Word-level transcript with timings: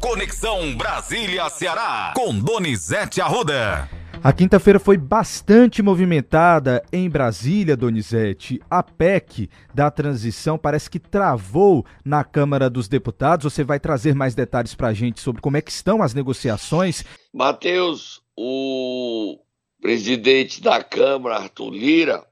Conexão 0.00 0.74
Brasília-Ceará, 0.76 2.14
com 2.16 2.38
Donizete 2.38 3.20
Arruda. 3.20 3.86
A 4.24 4.32
quinta-feira 4.32 4.80
foi 4.80 4.96
bastante 4.96 5.82
movimentada 5.82 6.82
em 6.90 7.08
Brasília, 7.08 7.76
Donizete. 7.76 8.62
A 8.70 8.82
PEC 8.82 9.50
da 9.74 9.90
transição 9.90 10.56
parece 10.56 10.88
que 10.88 10.98
travou 10.98 11.84
na 12.02 12.24
Câmara 12.24 12.70
dos 12.70 12.88
Deputados. 12.88 13.44
Você 13.52 13.62
vai 13.62 13.78
trazer 13.78 14.14
mais 14.14 14.34
detalhes 14.34 14.74
para 14.74 14.88
a 14.88 14.94
gente 14.94 15.20
sobre 15.20 15.42
como 15.42 15.58
é 15.58 15.60
que 15.60 15.70
estão 15.70 16.02
as 16.02 16.14
negociações. 16.14 17.04
Matheus, 17.30 18.22
o 18.34 19.38
presidente 19.82 20.62
da 20.62 20.82
Câmara, 20.82 21.36
Arthur 21.36 21.70
Lira, 21.70 22.26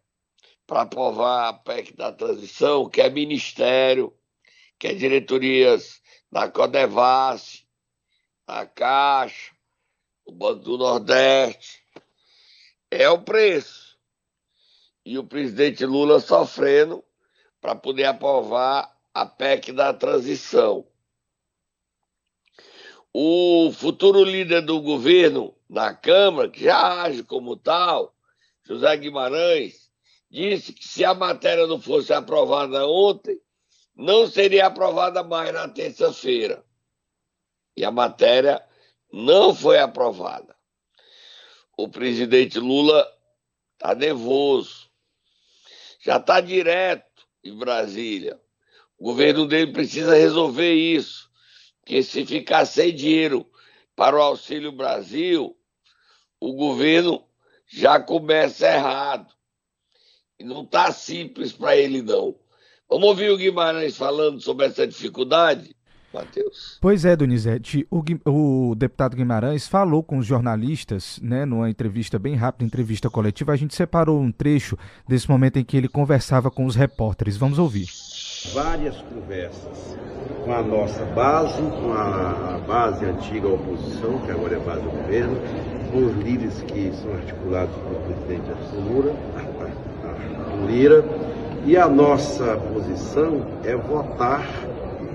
para 0.67 0.83
aprovar 0.83 1.51
a 1.51 1.53
PEC 1.53 1.95
da 1.95 2.13
transição, 2.13 2.89
quer 2.89 3.13
ministério, 3.13 4.11
quer 4.79 4.95
diretorias 4.95 6.01
da 6.31 6.51
Codevasf, 6.51 7.65
da 8.47 8.67
Caixa, 8.67 9.53
o 10.25 10.33
Banco 10.33 10.63
do 10.63 10.79
Nordeste. 10.79 11.83
É 12.91 13.09
o 13.09 13.21
preço. 13.21 13.99
E 15.05 15.19
o 15.19 15.25
presidente 15.25 15.87
Lula 15.87 16.21
sofrendo 16.21 17.03
para 17.61 17.75
poder 17.75 18.05
aprovar 18.05 18.95
a 19.13 19.25
PEC 19.25 19.73
da 19.73 19.93
transição. 19.93 20.87
O 23.13 23.73
futuro 23.73 24.23
líder 24.23 24.61
do 24.63 24.81
governo 24.81 25.55
na 25.69 25.95
Câmara, 25.95 26.49
que 26.49 26.65
já 26.65 27.03
age 27.03 27.23
como 27.23 27.57
tal, 27.57 28.15
José 28.65 28.97
Guimarães, 28.99 29.91
disse 30.31 30.73
que 30.73 30.87
se 30.87 31.05
a 31.05 31.15
matéria 31.15 31.67
não 31.67 31.81
fosse 31.81 32.13
aprovada 32.13 32.87
ontem, 32.87 33.41
não 33.99 34.29
seria 34.29 34.67
aprovada 34.67 35.25
mais 35.25 35.53
na 35.53 35.69
terça-feira. 35.69 36.65
E 37.77 37.85
a 37.85 37.91
matéria 37.91 38.65
não 39.13 39.53
foi 39.53 39.81
aprovada. 39.81 40.57
O 41.77 41.89
presidente 41.89 42.61
Lula 42.61 43.05
está 43.75 43.97
nervoso. 43.97 44.89
Já 46.01 46.19
está 46.19 46.41
direto 46.41 47.27
em 47.43 47.57
Brasília. 47.57 48.41
O 48.97 49.05
governo 49.05 49.47
dele 49.47 49.73
precisa 49.73 50.15
resolver 50.15 50.73
isso. 50.73 51.29
Porque 51.81 52.01
se 52.05 52.25
ficar 52.25 52.67
sem 52.67 52.95
dinheiro 52.95 53.51
para 53.97 54.17
o 54.17 54.23
Auxílio 54.23 54.71
Brasil, 54.71 55.59
o 56.39 56.53
governo 56.53 57.27
já 57.67 57.99
começa 57.99 58.67
errado. 58.67 59.35
E 60.39 60.45
não 60.45 60.63
está 60.63 60.93
simples 60.93 61.53
para 61.53 61.77
ele, 61.77 62.01
não. 62.01 62.39
Vamos 62.89 63.09
ouvir 63.09 63.31
o 63.31 63.37
Guimarães 63.37 63.97
falando 63.97 64.41
sobre 64.41 64.67
essa 64.67 64.87
dificuldade? 64.87 65.77
Matheus. 66.13 66.79
Pois 66.81 67.05
é, 67.05 67.15
Donizete. 67.15 67.87
O, 67.91 68.03
o, 68.25 68.75
deputado 68.75 69.15
Guimarães 69.15 69.69
falou 69.69 70.03
com 70.03 70.17
os 70.17 70.27
jornalistas, 70.27 71.19
né, 71.23 71.45
numa 71.45 71.69
entrevista 71.69 72.19
bem 72.19 72.35
rápida, 72.35 72.65
entrevista 72.65 73.11
coletiva. 73.11 73.53
A 73.53 73.57
gente 73.57 73.75
separou 73.75 74.19
um 74.19 74.33
trecho 74.33 74.77
desse 75.07 75.31
momento 75.31 75.59
em 75.59 75.65
que 75.65 75.77
ele 75.77 75.87
conversava 75.87 76.51
com 76.51 76.65
os 76.65 76.75
repórteres. 76.75 77.37
Vamos 77.37 77.59
ouvir. 77.59 77.87
Várias 78.55 78.97
conversas 79.03 79.99
com 80.45 80.53
a 80.53 80.63
nossa 80.63 81.05
base, 81.07 81.61
com 81.61 81.93
a, 81.93 82.59
base 82.67 83.05
antiga 83.05 83.49
oposição, 83.49 84.19
que 84.21 84.31
agora 84.31 84.57
é 84.57 84.61
base 84.61 84.83
do 84.83 84.91
governo, 84.91 85.37
com 85.91 86.07
os 86.07 86.17
líderes 86.25 86.63
que 86.63 86.91
são 87.03 87.13
articulados 87.13 87.75
pelo 87.77 88.01
presidente 88.01 88.51
Arthur 88.51 89.15
Lira. 90.67 91.05
E 91.65 91.77
a 91.77 91.89
nossa 91.89 92.57
posição 92.73 93.43
é 93.65 93.77
votar 93.77 94.47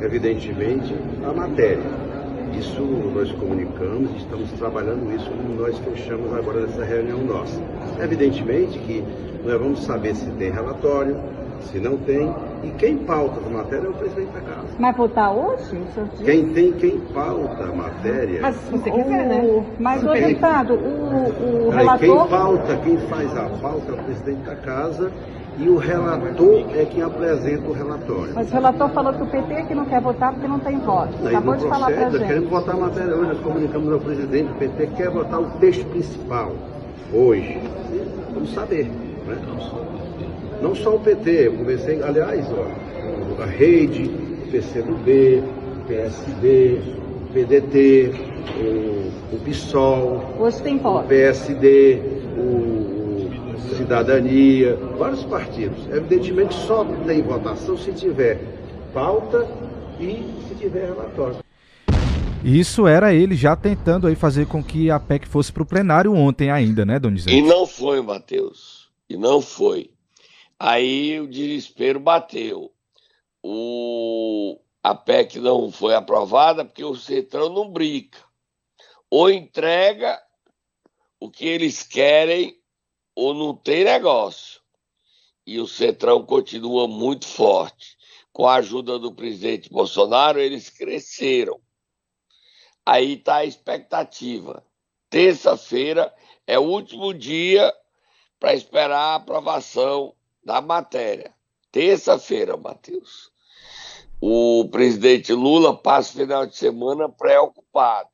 evidentemente, 0.01 0.95
a 1.23 1.33
matéria. 1.33 2.03
Isso 2.57 2.81
nós 2.81 3.31
comunicamos, 3.31 4.11
estamos 4.17 4.51
trabalhando 4.53 5.11
isso 5.15 5.29
como 5.29 5.55
nós 5.55 5.77
fechamos 5.79 6.31
agora 6.33 6.61
nessa 6.61 6.83
reunião 6.83 7.19
nossa. 7.19 7.59
Evidentemente 7.99 8.77
que 8.79 9.03
nós 9.43 9.59
vamos 9.59 9.83
saber 9.83 10.15
se 10.15 10.29
tem 10.31 10.51
relatório, 10.51 11.17
se 11.61 11.79
não 11.79 11.97
tem, 11.97 12.31
e 12.63 12.69
quem 12.71 12.97
pauta 12.97 13.39
a 13.39 13.49
matéria 13.49 13.87
é 13.87 13.89
o 13.89 13.93
presidente 13.93 14.31
da 14.33 14.41
casa. 14.41 14.67
Mas 14.77 14.95
votar 14.95 15.33
hoje? 15.33 15.81
Quem 16.23 16.49
tem, 16.49 16.73
quem 16.73 16.99
pauta 17.13 17.63
a 17.63 17.73
matéria. 17.73 18.41
Mas 18.41 18.55
se 18.55 18.71
você 18.71 18.91
quiser, 18.91 19.25
né? 19.25 19.65
Mas, 19.79 20.03
o 20.03 20.11
deputado, 20.11 20.73
o, 20.73 21.67
o 21.67 21.69
relator. 21.69 21.99
Quem 21.99 22.27
pauta, 22.27 22.77
quem 22.83 22.97
faz 22.97 23.37
a 23.37 23.49
pauta 23.61 23.91
é 23.91 23.95
o 23.95 24.03
presidente 24.03 24.41
da 24.41 24.55
casa 24.57 25.11
e 25.57 25.69
o 25.69 25.77
relator 25.77 26.65
é 26.75 26.85
quem 26.85 27.03
apresenta 27.03 27.69
o 27.69 27.73
relatório. 27.73 28.33
Mas 28.33 28.49
o 28.49 28.53
relator 28.53 28.89
falou 28.89 29.13
que 29.13 29.23
o 29.23 29.27
PT 29.27 29.53
é 29.53 29.61
que 29.63 29.75
não 29.75 29.85
quer 29.85 30.01
votar 30.01 30.33
porque 30.33 30.47
não 30.47 30.59
tem 30.59 30.79
voto. 30.79 31.27
Acabou 31.27 31.55
de 31.55 31.67
falar 31.67 31.91
para 31.91 32.09
gente. 32.09 32.25
Queremos 32.25 32.49
votar 32.49 32.75
a 32.75 32.77
matéria 32.79 33.15
hoje, 33.15 33.27
nós 33.27 33.39
comunicamos 33.39 33.93
ao 33.93 33.99
presidente, 33.99 34.51
o 34.51 34.55
PT 34.55 34.87
quer 34.97 35.09
votar 35.09 35.39
o 35.39 35.45
texto 35.59 35.85
principal 35.89 36.51
hoje. 37.13 37.59
Vamos 38.33 38.53
saber. 38.53 38.85
Né? 39.27 39.37
Não 40.61 40.73
só 40.73 40.95
o 40.95 40.99
PT, 40.99 41.47
eu 41.47 41.53
conversei, 41.53 42.01
aliás, 42.01 42.45
ó, 42.51 43.43
a 43.43 43.45
rede, 43.45 44.09
o 44.47 44.51
PCdoB, 44.51 45.43
o 45.77 45.87
PSD, 45.87 46.79
o 47.21 47.33
PDT, 47.33 48.13
o, 48.59 49.35
o 49.35 49.39
PSOL, 49.39 50.23
o 50.39 51.03
PSD, 51.03 52.01
o 52.37 53.02
Cidadania, 53.77 54.75
vários 54.97 55.23
partidos. 55.23 55.87
Evidentemente 55.87 56.53
só 56.53 56.85
tem 57.05 57.21
votação 57.21 57.77
se 57.77 57.93
tiver 57.93 58.39
pauta 58.93 59.47
e 59.99 60.23
se 60.47 60.55
tiver 60.55 60.85
relatório. 60.85 61.43
Isso 62.43 62.85
era 62.85 63.13
ele 63.13 63.35
já 63.35 63.55
tentando 63.55 64.05
aí 64.05 64.15
fazer 64.15 64.47
com 64.47 64.61
que 64.61 64.91
a 64.91 64.99
PEC 64.99 65.25
fosse 65.27 65.51
para 65.51 65.63
o 65.63 65.65
plenário 65.65 66.13
ontem 66.13 66.51
ainda, 66.51 66.85
né, 66.85 66.99
Donizete? 66.99 67.37
E 67.37 67.41
não 67.41 67.65
foi, 67.65 68.01
Matheus. 68.01 68.89
E 69.09 69.15
não 69.15 69.41
foi. 69.41 69.91
Aí 70.59 71.19
o 71.21 71.27
desespero 71.27 71.99
bateu. 71.99 72.71
O... 73.41 74.59
A 74.83 74.93
PEC 74.93 75.39
não 75.39 75.71
foi 75.71 75.95
aprovada 75.95 76.65
porque 76.65 76.83
o 76.83 76.95
Centrão 76.95 77.47
não 77.47 77.69
brinca. 77.69 78.19
Ou 79.09 79.29
entrega 79.29 80.19
o 81.19 81.31
que 81.31 81.47
eles 81.47 81.83
querem 81.83 82.57
ou 83.15 83.33
não 83.33 83.55
tem 83.55 83.83
negócio. 83.83 84.61
E 85.45 85.59
o 85.59 85.67
Centrão 85.67 86.25
continua 86.25 86.87
muito 86.87 87.27
forte. 87.27 87.97
Com 88.31 88.47
a 88.47 88.55
ajuda 88.55 88.97
do 88.97 89.13
presidente 89.13 89.69
Bolsonaro, 89.69 90.39
eles 90.39 90.69
cresceram. 90.69 91.59
Aí 92.85 93.13
está 93.13 93.37
a 93.37 93.45
expectativa. 93.45 94.65
Terça-feira 95.09 96.13
é 96.47 96.57
o 96.57 96.63
último 96.63 97.13
dia 97.13 97.73
para 98.39 98.53
esperar 98.53 98.97
a 98.97 99.15
aprovação 99.15 100.15
da 100.43 100.59
matéria. 100.59 101.33
Terça-feira, 101.71 102.57
Matheus. 102.57 103.31
O 104.19 104.67
presidente 104.69 105.33
Lula 105.33 105.77
passa 105.77 106.11
o 106.11 106.21
final 106.21 106.45
de 106.45 106.55
semana 106.55 107.09
preocupado. 107.09 108.09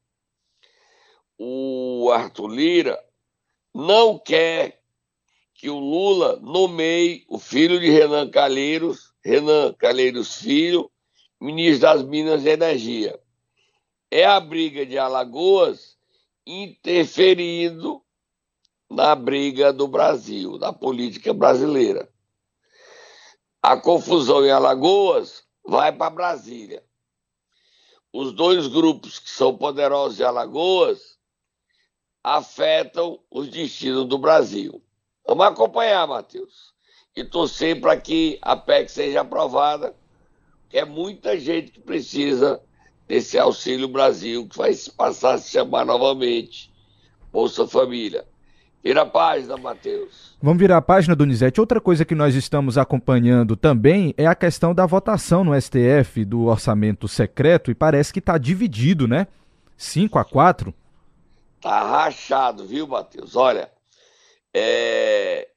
O 1.37 2.09
Arthur 2.11 2.47
Lira 2.47 3.03
não 3.73 4.17
quer 4.17 4.78
que 5.59 5.69
o 5.69 5.77
Lula 5.77 6.39
nomeie 6.41 7.25
o 7.27 7.37
filho 7.37 7.81
de 7.81 7.89
Renan 7.89 8.29
Calheiros, 8.29 9.13
Renan 9.21 9.73
Calheiros 9.73 10.37
Filho, 10.37 10.89
ministro 11.37 11.81
das 11.81 12.01
Minas 12.01 12.45
e 12.45 12.49
Energia. 12.49 13.19
É 14.09 14.23
a 14.25 14.39
briga 14.39 14.85
de 14.85 14.97
Alagoas 14.97 15.97
interferindo 16.47 18.01
na 18.89 19.13
briga 19.13 19.73
do 19.73 19.85
Brasil, 19.85 20.57
na 20.57 20.71
política 20.71 21.33
brasileira. 21.33 22.09
A 23.61 23.75
confusão 23.75 24.45
em 24.45 24.51
Alagoas 24.51 25.43
vai 25.67 25.91
para 25.91 26.09
Brasília. 26.09 26.81
Os 28.13 28.31
dois 28.31 28.65
grupos 28.67 29.19
que 29.19 29.29
são 29.29 29.57
poderosos 29.57 30.21
em 30.21 30.23
Alagoas 30.23 31.19
afetam 32.23 33.19
os 33.29 33.49
destinos 33.49 34.05
do 34.05 34.17
Brasil. 34.17 34.81
Vamos 35.29 35.45
acompanhar, 35.45 36.07
Matheus. 36.07 36.73
E 37.15 37.23
torcer 37.23 37.79
para 37.79 37.95
que 37.95 38.39
a 38.41 38.55
PEC 38.55 38.89
seja 38.89 39.21
aprovada, 39.21 39.93
que 40.67 40.79
é 40.79 40.83
muita 40.83 41.39
gente 41.39 41.69
que 41.71 41.79
precisa 41.79 42.59
desse 43.07 43.37
Auxílio 43.37 43.87
Brasil, 43.87 44.47
que 44.47 44.57
vai 44.57 44.73
passar 44.97 45.35
a 45.35 45.37
se 45.37 45.51
chamar 45.51 45.85
novamente 45.85 46.73
Bolsa 47.31 47.67
Família. 47.67 48.25
Vira 48.83 49.03
a 49.03 49.05
página, 49.05 49.55
Matheus. 49.55 50.35
Vamos 50.41 50.59
virar 50.59 50.77
a 50.77 50.81
página, 50.81 51.15
Donizete. 51.15 51.59
Outra 51.59 51.79
coisa 51.79 52.03
que 52.03 52.15
nós 52.15 52.33
estamos 52.33 52.75
acompanhando 52.75 53.55
também 53.55 54.15
é 54.17 54.25
a 54.25 54.33
questão 54.33 54.73
da 54.73 54.87
votação 54.87 55.43
no 55.43 55.53
STF 55.61 56.25
do 56.25 56.45
orçamento 56.45 57.07
secreto 57.07 57.69
e 57.69 57.75
parece 57.75 58.11
que 58.11 58.17
está 58.17 58.35
dividido, 58.39 59.07
né? 59.07 59.27
5 59.77 60.17
a 60.17 60.25
4. 60.25 60.73
Tá 61.61 61.83
rachado, 61.83 62.65
viu, 62.65 62.87
Matheus? 62.87 63.35
Olha, 63.35 63.69
é, 64.53 65.49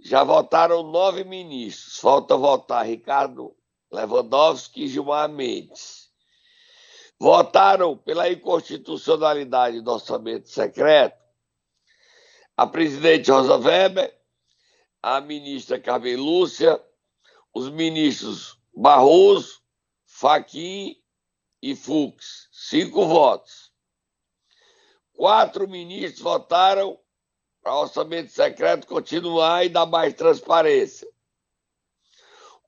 já 0.00 0.24
votaram 0.24 0.82
nove 0.82 1.24
ministros. 1.24 1.98
Falta 1.98 2.36
votar 2.36 2.86
Ricardo 2.86 3.56
Lewandowski 3.90 4.84
e 4.84 4.88
Gilmar 4.88 5.28
Mendes. 5.28 6.10
votaram 7.18 7.96
pela 7.96 8.28
inconstitucionalidade 8.30 9.80
do 9.80 9.92
orçamento 9.92 10.48
secreto 10.48 11.22
a 12.56 12.66
presidente 12.66 13.30
Rosa 13.30 13.56
Weber, 13.56 14.16
a 15.02 15.20
ministra 15.20 15.80
Carmen 15.80 16.16
Lúcia, 16.16 16.80
os 17.52 17.68
ministros 17.70 18.58
Barroso, 18.74 19.60
Faquim 20.06 20.96
e 21.60 21.74
Fux. 21.74 22.48
Cinco 22.52 23.06
votos. 23.06 23.72
Quatro 25.12 25.68
ministros 25.68 26.20
votaram 26.20 26.98
para 27.62 27.74
o 27.74 27.82
orçamento 27.82 28.32
secreto 28.32 28.86
continuar 28.86 29.64
e 29.64 29.68
dar 29.68 29.86
mais 29.86 30.12
transparência. 30.14 31.08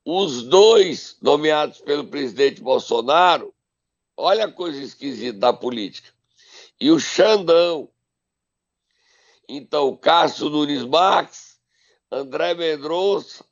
Os 0.05 0.45
dois 0.45 1.17
nomeados 1.21 1.81
pelo 1.81 2.07
presidente 2.07 2.61
Bolsonaro, 2.61 3.53
olha 4.17 4.45
a 4.45 4.53
coisa 4.53 4.81
esquisita 4.81 5.39
da 5.39 5.53
política, 5.53 6.13
e 6.81 6.91
o 6.91 7.01
Xandão. 7.01 7.91
Então, 9.49 9.97
Cássio 9.97 10.49
Nunes 10.49 10.85
Marques, 10.85 11.59
André 12.11 12.55
Mendonça, 12.55 13.45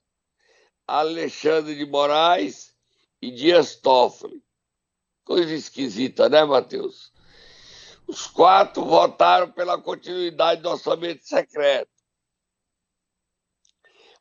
Alexandre 0.87 1.75
de 1.75 1.87
Moraes 1.87 2.75
e 3.21 3.31
Dias 3.31 3.77
Toffoli. 3.77 4.43
Coisa 5.25 5.55
esquisita, 5.55 6.29
né, 6.29 6.45
Matheus? 6.45 7.12
Os 8.06 8.26
quatro 8.26 8.84
votaram 8.84 9.50
pela 9.50 9.81
continuidade 9.81 10.60
do 10.60 10.70
orçamento 10.70 11.25
secreto. 11.25 11.90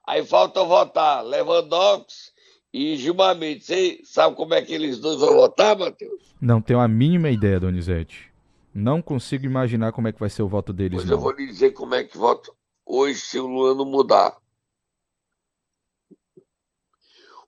Aí 0.08 0.26
falta 0.26 0.64
votar 0.64 1.24
Lewandowski 1.24 2.32
e 2.74 2.96
Gilmar 2.96 3.36
Mendes. 3.36 3.66
Você 3.66 4.02
sabe 4.04 4.36
como 4.36 4.54
é 4.54 4.62
que 4.62 4.74
eles 4.74 5.00
dois 5.00 5.20
vão 5.20 5.36
votar, 5.36 5.78
Matheus? 5.78 6.36
Não 6.42 6.62
tenho 6.62 6.80
a 6.80 6.88
mínima 6.88 7.30
ideia, 7.30 7.60
Donizete. 7.60 8.32
Não 8.74 9.02
consigo 9.02 9.46
imaginar 9.46 9.92
como 9.92 10.08
é 10.08 10.14
que 10.14 10.20
vai 10.20 10.30
ser 10.30 10.44
o 10.44 10.48
voto 10.48 10.72
deles. 10.72 11.04
Não. 11.06 11.14
eu 11.14 11.20
vou 11.20 11.32
lhe 11.32 11.46
dizer 11.46 11.72
como 11.72 11.94
é 11.94 12.04
que 12.04 12.18
voto 12.18 12.56
hoje 12.86 13.20
se 13.20 13.40
o 13.40 13.48
Lula 13.48 13.76
não 13.76 13.86
mudar. 13.86 14.38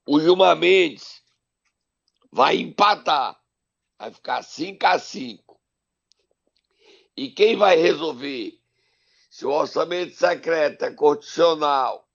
O 0.06 0.20
Gilmar 0.20 0.56
Mendes 0.58 1.22
vai 2.32 2.58
empatar. 2.58 3.40
Vai 3.98 4.12
ficar 4.12 4.44
5 4.44 4.86
a 4.86 5.00
5. 5.00 5.53
E 7.16 7.30
quem 7.30 7.56
vai 7.56 7.78
resolver 7.78 8.60
se 9.30 9.46
o 9.46 9.52
orçamento 9.52 10.16
secreto 10.16 10.86
é 10.86 10.92
constitucional 10.92 12.08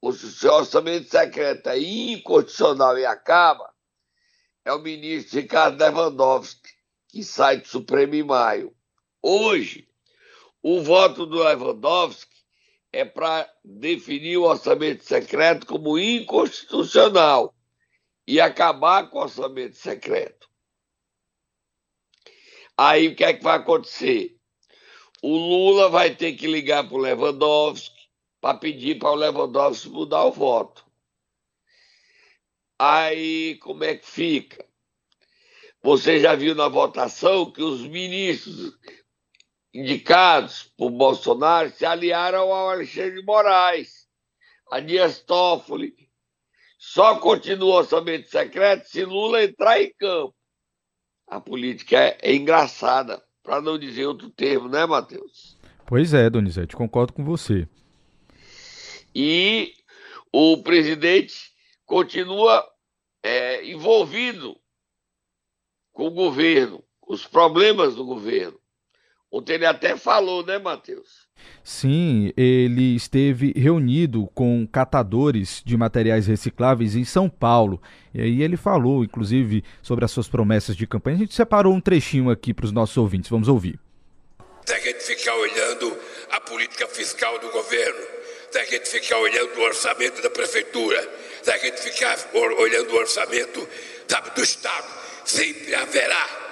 ou 0.00 0.12
se 0.12 0.46
o 0.46 0.52
orçamento 0.52 1.08
secreto 1.08 1.68
é 1.68 1.78
inconstitucional 1.78 2.98
e 2.98 3.04
acaba 3.04 3.72
é 4.64 4.72
o 4.72 4.80
ministro 4.80 5.40
Ricardo 5.40 5.80
Lewandowski, 5.80 6.68
que 7.08 7.24
sai 7.24 7.56
do 7.56 7.66
Supremo 7.66 8.14
em 8.14 8.22
maio. 8.22 8.76
Hoje, 9.22 9.88
o 10.62 10.82
voto 10.82 11.24
do 11.24 11.42
Lewandowski 11.42 12.36
é 12.92 13.04
para 13.04 13.50
definir 13.64 14.36
o 14.36 14.44
orçamento 14.44 15.04
secreto 15.04 15.66
como 15.66 15.98
inconstitucional 15.98 17.54
e 18.26 18.40
acabar 18.40 19.08
com 19.08 19.18
o 19.18 19.22
orçamento 19.22 19.76
secreto. 19.76 20.47
Aí 22.78 23.08
o 23.08 23.16
que 23.16 23.24
é 23.24 23.34
que 23.34 23.42
vai 23.42 23.56
acontecer? 23.56 24.38
O 25.20 25.36
Lula 25.36 25.88
vai 25.88 26.14
ter 26.14 26.34
que 26.34 26.46
ligar 26.46 26.86
para 26.86 26.96
o 26.96 27.00
Lewandowski 27.00 27.98
para 28.40 28.56
pedir 28.56 29.00
para 29.00 29.10
o 29.10 29.16
Lewandowski 29.16 29.88
mudar 29.88 30.24
o 30.26 30.30
voto. 30.30 30.86
Aí 32.78 33.56
como 33.56 33.82
é 33.82 33.96
que 33.96 34.06
fica? 34.06 34.64
Você 35.82 36.20
já 36.20 36.36
viu 36.36 36.54
na 36.54 36.68
votação 36.68 37.50
que 37.50 37.60
os 37.60 37.80
ministros 37.80 38.78
indicados 39.74 40.72
por 40.76 40.90
Bolsonaro 40.90 41.70
se 41.70 41.84
aliaram 41.84 42.52
ao 42.52 42.70
Alexandre 42.70 43.16
de 43.16 43.26
Moraes, 43.26 44.08
a 44.70 44.78
Dias 44.78 45.18
Toffoli. 45.18 45.96
Só 46.78 47.18
continua 47.18 47.74
o 47.74 47.78
orçamento 47.78 48.28
secreto 48.28 48.86
se 48.86 49.04
Lula 49.04 49.42
entrar 49.42 49.82
em 49.82 49.92
campo. 49.94 50.37
A 51.28 51.40
política 51.40 51.96
é, 51.96 52.18
é 52.22 52.34
engraçada, 52.34 53.22
para 53.42 53.60
não 53.60 53.78
dizer 53.78 54.06
outro 54.06 54.30
termo, 54.30 54.68
né, 54.68 54.86
Matheus? 54.86 55.56
Pois 55.86 56.12
é, 56.12 56.28
Donizete, 56.28 56.76
concordo 56.76 57.12
com 57.12 57.24
você. 57.24 57.68
E 59.14 59.74
o 60.32 60.62
presidente 60.62 61.52
continua 61.86 62.64
é, 63.22 63.64
envolvido 63.66 64.56
com 65.92 66.06
o 66.06 66.10
governo, 66.10 66.84
com 67.00 67.14
os 67.14 67.26
problemas 67.26 67.94
do 67.94 68.04
governo. 68.04 68.57
Ontem 69.30 69.54
ele 69.54 69.66
até 69.66 69.96
falou, 69.96 70.44
né, 70.44 70.58
Matheus? 70.58 71.28
Sim, 71.62 72.32
ele 72.36 72.96
esteve 72.96 73.52
reunido 73.54 74.28
com 74.34 74.66
catadores 74.66 75.62
de 75.64 75.76
materiais 75.76 76.26
recicláveis 76.26 76.96
em 76.96 77.04
São 77.04 77.28
Paulo. 77.28 77.80
E 78.14 78.22
aí 78.22 78.42
ele 78.42 78.56
falou, 78.56 79.04
inclusive, 79.04 79.62
sobre 79.82 80.04
as 80.04 80.10
suas 80.10 80.28
promessas 80.28 80.74
de 80.74 80.86
campanha. 80.86 81.16
A 81.16 81.20
gente 81.20 81.34
separou 81.34 81.74
um 81.74 81.80
trechinho 81.80 82.30
aqui 82.30 82.54
para 82.54 82.64
os 82.64 82.72
nossos 82.72 82.96
ouvintes. 82.96 83.30
Vamos 83.30 83.48
ouvir. 83.48 83.78
Se 84.64 84.74
a 84.74 84.80
gente 84.80 85.02
ficar 85.02 85.34
olhando 85.34 85.96
a 86.32 86.40
política 86.40 86.86
fiscal 86.88 87.38
do 87.38 87.50
governo, 87.50 88.00
se 88.50 88.58
a 88.58 88.64
gente 88.64 88.88
ficar 88.88 89.18
olhando 89.18 89.58
o 89.58 89.62
orçamento 89.62 90.22
da 90.22 90.30
prefeitura, 90.30 91.08
se 91.42 91.50
a 91.50 91.58
gente 91.58 91.80
ficar 91.80 92.16
olhando 92.34 92.90
o 92.92 92.96
orçamento 92.96 93.68
sabe, 94.08 94.30
do 94.30 94.42
Estado, 94.42 94.86
sempre 95.24 95.74
haverá 95.74 96.47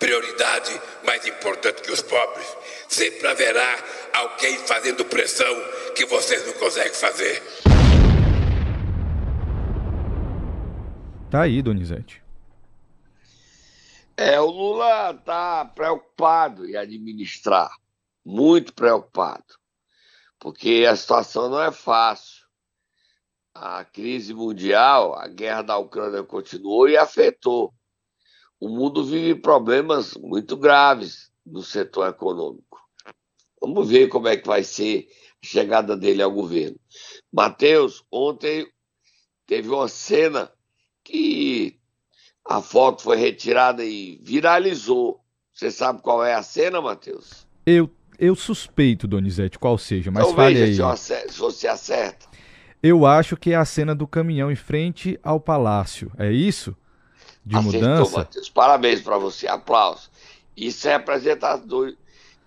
prioridade 0.00 0.80
mais 1.04 1.24
importante 1.26 1.82
que 1.82 1.92
os 1.92 2.02
pobres. 2.02 2.56
Sempre 2.88 3.28
haverá 3.28 3.84
alguém 4.14 4.58
fazendo 4.58 5.04
pressão 5.04 5.54
que 5.94 6.06
vocês 6.06 6.44
não 6.46 6.54
conseguem 6.54 6.94
fazer. 6.94 7.40
Tá 11.30 11.42
aí, 11.42 11.62
Donizete. 11.62 12.20
É, 14.16 14.40
o 14.40 14.46
Lula 14.46 15.12
está 15.12 15.64
preocupado 15.64 16.68
em 16.68 16.76
administrar, 16.76 17.70
muito 18.24 18.74
preocupado, 18.74 19.54
porque 20.38 20.86
a 20.90 20.96
situação 20.96 21.48
não 21.48 21.62
é 21.62 21.70
fácil. 21.70 22.40
A 23.54 23.84
crise 23.84 24.34
mundial, 24.34 25.14
a 25.14 25.26
guerra 25.26 25.62
da 25.62 25.78
Ucrânia 25.78 26.22
continuou 26.22 26.88
e 26.88 26.96
afetou 26.96 27.72
o 28.60 28.68
mundo 28.68 29.02
vive 29.02 29.34
problemas 29.34 30.14
muito 30.14 30.56
graves 30.56 31.30
no 31.44 31.62
setor 31.62 32.08
econômico. 32.08 32.78
Vamos 33.60 33.88
ver 33.88 34.08
como 34.08 34.28
é 34.28 34.36
que 34.36 34.46
vai 34.46 34.62
ser 34.62 35.08
a 35.42 35.46
chegada 35.46 35.96
dele 35.96 36.22
ao 36.22 36.30
governo. 36.30 36.78
Matheus, 37.32 38.04
ontem 38.12 38.66
teve 39.46 39.68
uma 39.70 39.88
cena 39.88 40.52
que 41.02 41.78
a 42.46 42.60
foto 42.60 43.02
foi 43.02 43.16
retirada 43.16 43.84
e 43.84 44.20
viralizou. 44.22 45.20
Você 45.52 45.70
sabe 45.70 46.02
qual 46.02 46.24
é 46.24 46.34
a 46.34 46.42
cena, 46.42 46.80
Matheus? 46.80 47.46
Eu, 47.64 47.90
eu 48.18 48.34
suspeito, 48.34 49.08
Donizete, 49.08 49.58
qual 49.58 49.78
seja, 49.78 50.10
mas 50.10 50.24
então 50.24 50.36
fale 50.36 50.54
veja 50.54 50.66
aí. 50.66 50.74
Se, 50.74 50.82
acerta, 50.82 51.32
se 51.32 51.38
você 51.38 51.68
acerta. 51.68 52.26
Eu 52.82 53.04
acho 53.04 53.36
que 53.36 53.52
é 53.52 53.56
a 53.56 53.64
cena 53.64 53.94
do 53.94 54.06
caminhão 54.06 54.50
em 54.50 54.56
frente 54.56 55.18
ao 55.22 55.38
palácio. 55.38 56.10
É 56.18 56.32
isso? 56.32 56.74
De 57.44 57.56
Acertou, 57.56 57.80
mudança. 57.80 58.18
Matheus. 58.18 58.50
Parabéns 58.50 59.00
para 59.00 59.18
você, 59.18 59.46
aplausos. 59.46 60.10
Isso 60.56 60.88
é 60.88 60.94
apresentador 60.94 61.96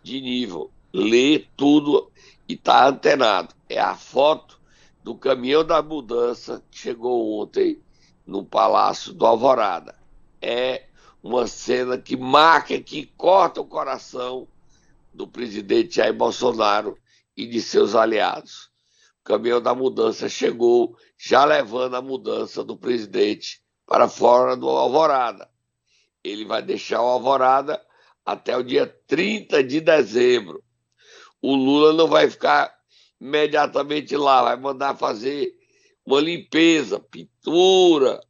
de 0.02 0.22
nível. 0.22 0.72
Lê 0.94 1.46
tudo 1.58 2.12
e 2.48 2.56
tá 2.56 2.88
antenado. 2.88 3.56
É 3.68 3.80
a 3.80 3.96
foto 3.96 4.60
do 5.04 5.16
caminhão 5.16 5.66
da 5.66 5.82
mudança 5.82 6.64
que 6.70 6.78
chegou 6.78 7.42
ontem 7.42 7.82
no 8.26 8.44
Palácio 8.44 9.14
do 9.14 9.26
Alvorada. 9.26 9.96
É 10.42 10.86
uma 11.22 11.48
cena 11.48 11.98
que 11.98 12.16
marca, 12.16 12.80
que 12.80 13.06
corta 13.18 13.62
o 13.62 13.66
coração 13.66 14.48
do 15.14 15.28
presidente 15.28 15.96
Jair 15.96 16.14
Bolsonaro 16.14 16.98
e 17.36 17.48
de 17.48 17.62
seus 17.62 17.96
aliados. 17.96 18.70
O 19.22 19.24
caminhão 19.24 19.62
da 19.62 19.74
mudança 19.74 20.28
chegou 20.28 20.98
já 21.18 21.46
levando 21.46 21.96
a 21.96 22.02
mudança 22.02 22.64
do 22.64 22.76
presidente 22.76 23.63
para 23.86 24.08
fora 24.08 24.56
do 24.56 24.70
Alvorada. 24.70 25.50
Ele 26.24 26.46
vai 26.46 26.62
deixar 26.62 27.02
o 27.02 27.08
Alvorada 27.08 27.82
até 28.26 28.56
o 28.56 28.64
dia 28.64 28.88
30 29.08 29.64
de 29.64 29.82
dezembro. 29.82 30.64
O 31.42 31.56
Lula 31.56 31.94
não 31.94 32.08
vai 32.08 32.30
ficar 32.30 32.74
imediatamente 33.20 34.16
lá, 34.16 34.44
vai 34.44 34.56
mandar 34.56 34.96
fazer 34.96 35.54
uma 36.06 36.20
limpeza, 36.20 37.00
pintura, 37.00 38.22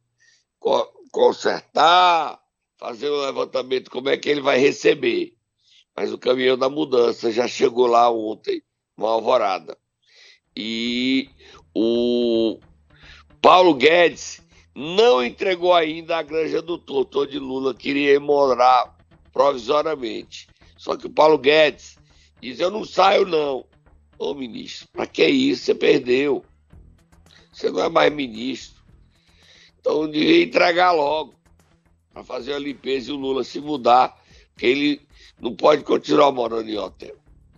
co 0.58 0.92
consertar, 1.10 2.40
fazer 2.76 3.08
um 3.08 3.20
levantamento 3.20 3.88
como 3.88 4.08
é 4.08 4.16
que 4.16 4.28
ele 4.28 4.40
vai 4.40 4.58
receber. 4.58 5.36
Mas 5.96 6.12
o 6.12 6.18
caminhão 6.18 6.58
da 6.58 6.68
mudança 6.68 7.30
já 7.30 7.46
chegou 7.46 7.86
lá 7.86 8.10
ontem, 8.10 8.62
no 8.96 9.06
Alvorada. 9.06 9.78
E 10.56 11.30
o 11.72 12.58
Paulo 13.40 13.74
Guedes 13.74 14.43
não 14.74 15.24
entregou 15.24 15.72
ainda 15.72 16.18
a 16.18 16.22
granja 16.22 16.60
do 16.60 16.76
Torto, 16.76 17.22
onde 17.22 17.38
Lula 17.38 17.72
queria 17.74 18.18
morar 18.18 18.96
provisoriamente. 19.32 20.48
Só 20.76 20.96
que 20.96 21.06
o 21.06 21.10
Paulo 21.10 21.38
Guedes 21.38 21.96
diz: 22.40 22.58
Eu 22.58 22.70
não 22.70 22.84
saio, 22.84 23.24
não. 23.24 23.64
Ô 24.18 24.34
ministro, 24.34 24.88
para 24.92 25.06
que 25.06 25.26
isso? 25.26 25.64
Você 25.64 25.74
perdeu. 25.74 26.44
Você 27.52 27.70
não 27.70 27.84
é 27.84 27.88
mais 27.88 28.12
ministro. 28.12 28.82
Então 29.78 30.10
devia 30.10 30.42
entregar 30.42 30.92
logo 30.92 31.34
para 32.12 32.24
fazer 32.24 32.54
a 32.54 32.58
limpeza 32.58 33.10
e 33.10 33.12
o 33.12 33.16
Lula 33.16 33.44
se 33.44 33.60
mudar, 33.60 34.20
porque 34.52 34.66
ele 34.66 35.00
não 35.38 35.54
pode 35.54 35.84
continuar 35.84 36.32
morando 36.32 36.68
em 36.68 36.78
hotel. 36.78 37.16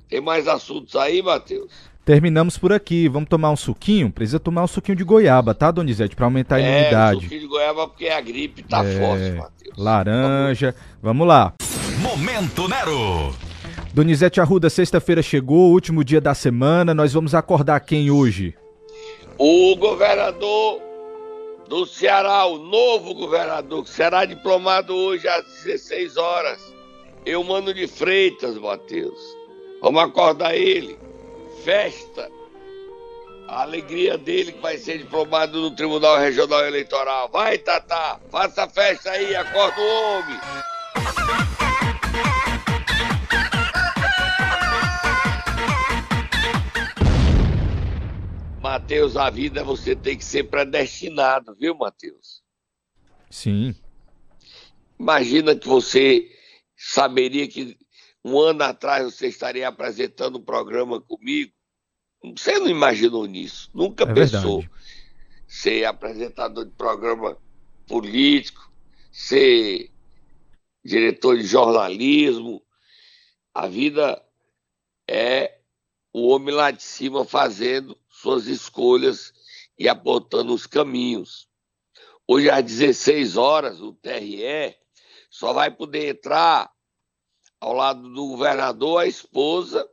Tem 0.09 0.21
mais 0.21 0.49
assuntos 0.49 0.97
aí, 0.97 1.23
Matheus? 1.23 1.73
Terminamos 2.07 2.57
por 2.57 2.73
aqui. 2.73 3.09
Vamos 3.09 3.29
tomar 3.29 3.51
um 3.51 3.57
suquinho? 3.57 4.13
Precisa 4.13 4.39
tomar 4.39 4.63
um 4.63 4.69
suquinho 4.69 4.95
de 4.95 5.03
goiaba, 5.03 5.53
tá, 5.53 5.73
Donizete? 5.73 6.15
Para 6.15 6.27
aumentar 6.27 6.55
a 6.55 6.61
é, 6.61 6.63
imunidade. 6.63 7.19
É, 7.19 7.23
suquinho 7.23 7.41
de 7.41 7.47
goiaba 7.49 7.89
porque 7.89 8.07
a 8.07 8.21
gripe 8.21 8.63
tá 8.63 8.85
é, 8.85 8.97
forte, 8.97 9.31
Matheus. 9.33 9.77
Laranja. 9.77 10.73
Vamos 11.03 11.27
lá. 11.27 11.55
Momento 11.99 12.69
Nero. 12.69 13.35
Donizete 13.93 14.41
Arruda, 14.41 14.71
sexta-feira 14.71 15.21
chegou, 15.21 15.73
último 15.73 16.05
dia 16.05 16.21
da 16.21 16.33
semana. 16.33 16.95
Nós 16.95 17.13
vamos 17.13 17.35
acordar 17.35 17.81
quem 17.81 18.09
hoje? 18.09 18.55
O 19.37 19.75
governador 19.75 20.81
do 21.69 21.85
Ceará, 21.87 22.47
o 22.47 22.57
novo 22.57 23.15
governador, 23.15 23.83
que 23.83 23.91
será 23.91 24.25
diplomado 24.25 24.95
hoje 24.95 25.27
às 25.27 25.45
16 25.65 26.17
horas. 26.17 26.73
Eu 27.25 27.43
mando 27.43 27.75
de 27.75 27.89
Freitas, 27.89 28.57
Matheus. 28.57 29.19
Vamos 29.83 30.01
acordar 30.01 30.55
ele 30.55 31.05
festa 31.67 32.31
a 33.49 33.63
alegria 33.63 34.17
dele 34.17 34.53
que 34.53 34.61
vai 34.61 34.79
ser 34.79 34.99
diplomado 34.99 35.61
no 35.61 35.75
Tribunal 35.75 36.17
Regional 36.17 36.65
Eleitoral. 36.65 37.29
Vai, 37.29 37.59
Tata, 37.59 38.21
faça 38.31 38.63
a 38.63 38.69
festa 38.69 39.11
aí, 39.11 39.35
acorda 39.35 39.81
o 39.81 39.85
homem. 39.85 40.39
Mateus, 48.63 49.17
a 49.17 49.29
vida 49.29 49.65
você 49.65 49.97
tem 49.97 50.17
que 50.17 50.25
ser 50.25 50.45
predestinado, 50.45 51.57
viu, 51.57 51.75
Mateus? 51.75 52.45
Sim. 53.29 53.75
Imagina 55.01 55.57
que 55.57 55.67
você 55.67 56.31
saberia 56.77 57.49
que 57.49 57.77
um 58.25 58.39
ano 58.39 58.63
atrás 58.63 59.05
você 59.05 59.27
estaria 59.27 59.67
apresentando 59.67 60.39
um 60.39 60.45
programa 60.45 61.01
comigo 61.01 61.56
você 62.35 62.59
não 62.59 62.69
imaginou 62.69 63.27
nisso, 63.27 63.71
nunca 63.75 64.05
é 64.05 64.13
pensou 64.13 64.61
verdade. 64.61 64.71
ser 65.47 65.85
apresentador 65.85 66.65
de 66.65 66.73
programa 66.73 67.37
político, 67.87 68.71
ser 69.13 69.91
diretor 70.85 71.37
de 71.37 71.45
jornalismo. 71.45 72.63
A 73.55 73.67
vida 73.67 74.23
é 75.09 75.59
o 76.13 76.29
homem 76.29 76.55
lá 76.55 76.71
de 76.71 76.83
cima 76.83 77.25
fazendo 77.25 77.97
suas 78.09 78.47
escolhas 78.47 79.33
e 79.79 79.89
apontando 79.89 80.55
os 80.55 80.67
caminhos. 80.67 81.49
Hoje, 82.27 82.51
às 82.51 82.65
16 82.65 83.37
horas, 83.37 83.81
o 83.81 83.93
TRE 83.93 84.75
só 85.31 85.53
vai 85.53 85.71
poder 85.71 86.09
entrar 86.09 86.73
ao 87.61 87.73
lado 87.73 88.03
do 88.03 88.29
governador 88.29 89.03
a 89.03 89.07
esposa 89.07 89.89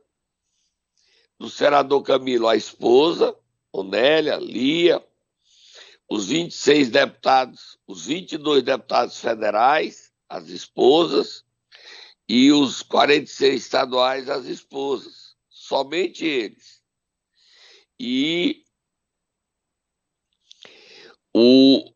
do 1.44 1.50
senador 1.50 2.02
Camilo, 2.02 2.48
a 2.48 2.56
esposa, 2.56 3.36
Onélia, 3.70 4.36
Lia, 4.36 5.04
os 6.08 6.28
26 6.28 6.90
deputados, 6.90 7.78
os 7.86 8.06
22 8.06 8.62
deputados 8.62 9.18
federais, 9.18 10.10
as 10.26 10.48
esposas, 10.48 11.44
e 12.26 12.50
os 12.50 12.82
46 12.82 13.62
estaduais, 13.62 14.30
as 14.30 14.46
esposas. 14.46 15.34
Somente 15.50 16.24
eles. 16.24 16.82
E 18.00 18.64
o 21.34 21.92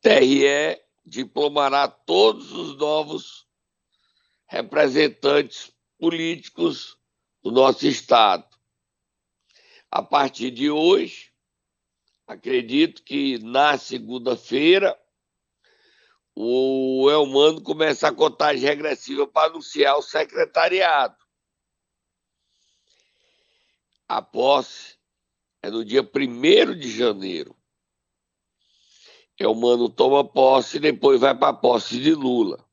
TRE 0.00 0.80
diplomará 1.04 1.86
todos 1.86 2.50
os 2.52 2.78
novos 2.78 3.46
representantes 4.46 5.70
políticos 5.98 6.96
do 7.42 7.50
nosso 7.50 7.86
Estado. 7.86 8.53
A 9.94 10.02
partir 10.02 10.50
de 10.50 10.68
hoje, 10.68 11.32
acredito 12.26 13.00
que 13.04 13.38
na 13.38 13.78
segunda-feira, 13.78 15.00
o 16.34 17.08
Elmano 17.08 17.62
começa 17.62 18.08
a 18.08 18.12
contagem 18.12 18.64
regressiva 18.64 19.24
para 19.24 19.52
anunciar 19.52 19.96
o 19.96 20.02
secretariado. 20.02 21.16
A 24.08 24.20
posse 24.20 24.98
é 25.62 25.70
no 25.70 25.84
dia 25.84 26.02
1 26.02 26.76
de 26.76 26.90
janeiro. 26.90 27.56
Elmano 29.38 29.88
toma 29.88 30.24
posse 30.24 30.78
e 30.78 30.80
depois 30.80 31.20
vai 31.20 31.38
para 31.38 31.50
a 31.50 31.56
posse 31.56 32.00
de 32.00 32.12
Lula. 32.16 32.68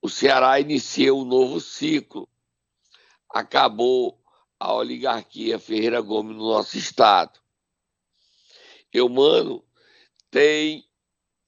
O 0.00 0.08
Ceará 0.08 0.60
inicia 0.60 1.12
um 1.12 1.24
novo 1.24 1.60
ciclo 1.60 2.28
acabou 3.28 4.17
a 4.58 4.74
oligarquia 4.74 5.58
Ferreira 5.58 6.00
Gomes 6.00 6.36
no 6.36 6.48
nosso 6.48 6.76
estado. 6.76 7.38
Eumano 8.92 9.64
tem 10.30 10.88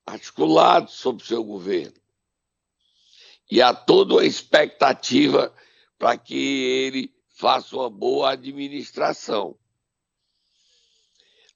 articulado 0.06 0.90
sobre 0.90 1.22
o 1.22 1.26
seu 1.26 1.42
governo. 1.42 1.98
E 3.50 3.60
há 3.60 3.74
toda 3.74 4.14
uma 4.14 4.24
expectativa 4.24 5.52
para 5.98 6.16
que 6.16 6.36
ele 6.36 7.14
faça 7.34 7.76
uma 7.76 7.90
boa 7.90 8.32
administração. 8.32 9.58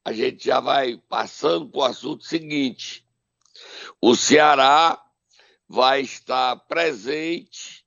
A 0.05 0.13
gente 0.13 0.45
já 0.45 0.61
vai 0.61 0.97
passando 1.09 1.69
para 1.69 1.81
o 1.81 1.85
assunto 1.85 2.25
seguinte. 2.25 3.07
O 4.01 4.17
Ceará 4.17 5.01
vai 5.69 6.01
estar 6.01 6.57
presente 6.67 7.85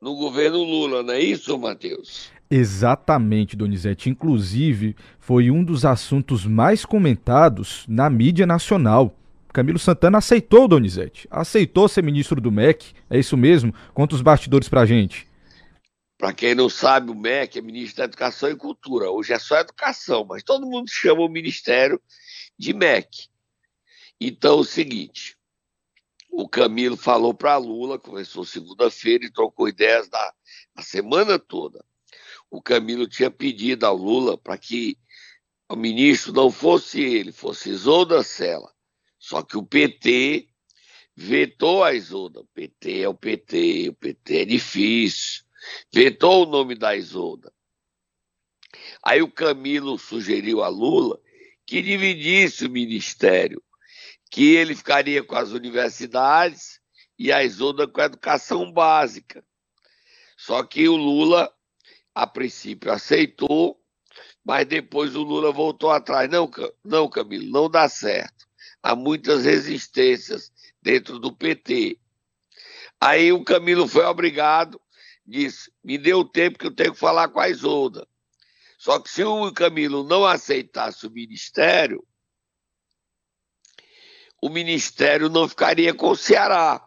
no 0.00 0.16
governo 0.16 0.58
Lula, 0.58 1.02
não 1.02 1.14
é 1.14 1.20
isso, 1.20 1.56
Matheus? 1.56 2.31
Exatamente, 2.54 3.56
Donizete. 3.56 4.10
Inclusive, 4.10 4.94
foi 5.18 5.50
um 5.50 5.64
dos 5.64 5.86
assuntos 5.86 6.44
mais 6.44 6.84
comentados 6.84 7.86
na 7.88 8.10
mídia 8.10 8.44
nacional. 8.44 9.16
Camilo 9.54 9.78
Santana 9.78 10.18
aceitou, 10.18 10.68
Donizete. 10.68 11.26
Aceitou 11.30 11.88
ser 11.88 12.02
ministro 12.02 12.42
do 12.42 12.52
MEC. 12.52 12.92
É 13.08 13.18
isso 13.18 13.38
mesmo? 13.38 13.72
Conta 13.94 14.14
os 14.14 14.20
bastidores 14.20 14.68
pra 14.68 14.84
gente. 14.84 15.26
Para 16.18 16.34
quem 16.34 16.54
não 16.54 16.68
sabe, 16.68 17.10
o 17.10 17.14
MEC 17.14 17.58
é 17.58 17.62
Ministro 17.62 17.96
da 17.96 18.04
Educação 18.04 18.50
e 18.50 18.54
Cultura. 18.54 19.10
Hoje 19.10 19.32
é 19.32 19.38
só 19.38 19.56
educação, 19.56 20.26
mas 20.28 20.42
todo 20.42 20.66
mundo 20.66 20.90
chama 20.90 21.22
o 21.22 21.30
ministério 21.30 21.98
de 22.58 22.74
MEC. 22.74 23.28
Então, 24.20 24.58
é 24.58 24.60
o 24.60 24.64
seguinte: 24.64 25.38
o 26.30 26.46
Camilo 26.46 26.98
falou 26.98 27.32
para 27.32 27.56
Lula, 27.56 27.98
começou 27.98 28.44
segunda-feira 28.44 29.24
e 29.24 29.32
trocou 29.32 29.70
ideias 29.70 30.06
da, 30.10 30.34
semana 30.82 31.38
toda. 31.38 31.82
O 32.52 32.60
Camilo 32.60 33.08
tinha 33.08 33.30
pedido 33.30 33.86
ao 33.86 33.96
Lula 33.96 34.36
para 34.36 34.58
que 34.58 34.98
o 35.70 35.74
ministro 35.74 36.34
não 36.34 36.50
fosse 36.50 37.00
ele, 37.00 37.32
fosse 37.32 37.70
Isolda 37.70 38.22
Sela. 38.22 38.70
Só 39.18 39.42
que 39.42 39.56
o 39.56 39.64
PT 39.64 40.48
vetou 41.16 41.82
a 41.82 41.94
Isolda. 41.94 42.40
O 42.40 42.46
PT 42.48 43.00
é 43.00 43.08
o 43.08 43.14
PT, 43.14 43.88
o 43.88 43.94
PT 43.94 44.42
é 44.42 44.44
difícil. 44.44 45.44
Vetou 45.90 46.42
o 46.42 46.50
nome 46.50 46.74
da 46.74 46.94
Isolda. 46.94 47.50
Aí 49.02 49.22
o 49.22 49.32
Camilo 49.32 49.98
sugeriu 49.98 50.62
a 50.62 50.68
Lula 50.68 51.18
que 51.64 51.80
dividisse 51.80 52.66
o 52.66 52.70
ministério 52.70 53.62
que 54.30 54.56
ele 54.56 54.74
ficaria 54.76 55.24
com 55.24 55.36
as 55.36 55.52
universidades 55.52 56.80
e 57.18 57.32
a 57.32 57.42
Isolda 57.42 57.88
com 57.88 58.02
a 58.02 58.04
educação 58.04 58.70
básica. 58.70 59.42
Só 60.36 60.62
que 60.62 60.86
o 60.86 60.96
Lula, 60.96 61.50
a 62.14 62.26
princípio, 62.26 62.92
aceitou, 62.92 63.80
mas 64.44 64.66
depois 64.66 65.14
o 65.14 65.22
Lula 65.22 65.52
voltou 65.52 65.90
atrás. 65.90 66.28
Não, 66.30 66.50
não, 66.84 67.08
Camilo, 67.08 67.50
não 67.50 67.70
dá 67.70 67.88
certo. 67.88 68.46
Há 68.82 68.94
muitas 68.96 69.44
resistências 69.44 70.52
dentro 70.80 71.18
do 71.18 71.32
PT. 71.32 71.98
Aí 73.00 73.32
o 73.32 73.44
Camilo 73.44 73.88
foi 73.88 74.04
obrigado, 74.04 74.80
disse: 75.26 75.72
me 75.82 75.96
dê 75.96 76.14
o 76.14 76.24
tempo 76.24 76.58
que 76.58 76.66
eu 76.66 76.74
tenho 76.74 76.92
que 76.92 76.98
falar 76.98 77.28
com 77.28 77.40
a 77.40 77.48
Isolda. 77.48 78.06
Só 78.78 78.98
que 78.98 79.08
se 79.08 79.22
o 79.22 79.52
Camilo 79.52 80.02
não 80.02 80.26
aceitasse 80.26 81.06
o 81.06 81.10
ministério, 81.10 82.04
o 84.40 84.48
ministério 84.48 85.28
não 85.28 85.48
ficaria 85.48 85.94
com 85.94 86.10
o 86.10 86.16
Ceará. 86.16 86.84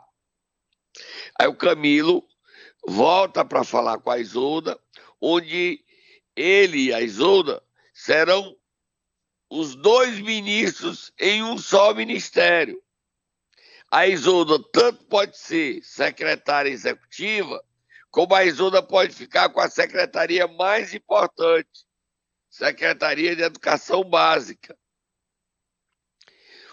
Aí 1.39 1.48
o 1.48 1.55
Camilo 1.55 2.22
volta 2.86 3.46
para 3.46 3.63
falar 3.63 3.98
com 4.00 4.12
a 4.12 4.20
Isolda, 4.20 4.77
onde 5.22 5.84
ele 6.36 6.86
e 6.86 6.93
a 6.93 7.01
Isolda 7.01 7.63
serão 7.93 8.55
os 9.50 9.75
dois 9.75 10.19
ministros 10.19 11.12
em 11.19 11.43
um 11.43 11.57
só 11.57 11.93
ministério. 11.93 12.81
A 13.89 14.07
Isolda 14.07 14.60
tanto 14.72 15.05
pode 15.05 15.38
ser 15.38 15.81
secretária 15.84 16.69
executiva, 16.69 17.63
como 18.12 18.34
a 18.34 18.43
Isolda 18.43 18.81
pode 18.81 19.13
ficar 19.13 19.50
com 19.50 19.60
a 19.60 19.69
secretaria 19.69 20.48
mais 20.48 20.93
importante, 20.93 21.86
Secretaria 22.50 23.36
de 23.36 23.41
Educação 23.43 24.03
Básica. 24.03 24.77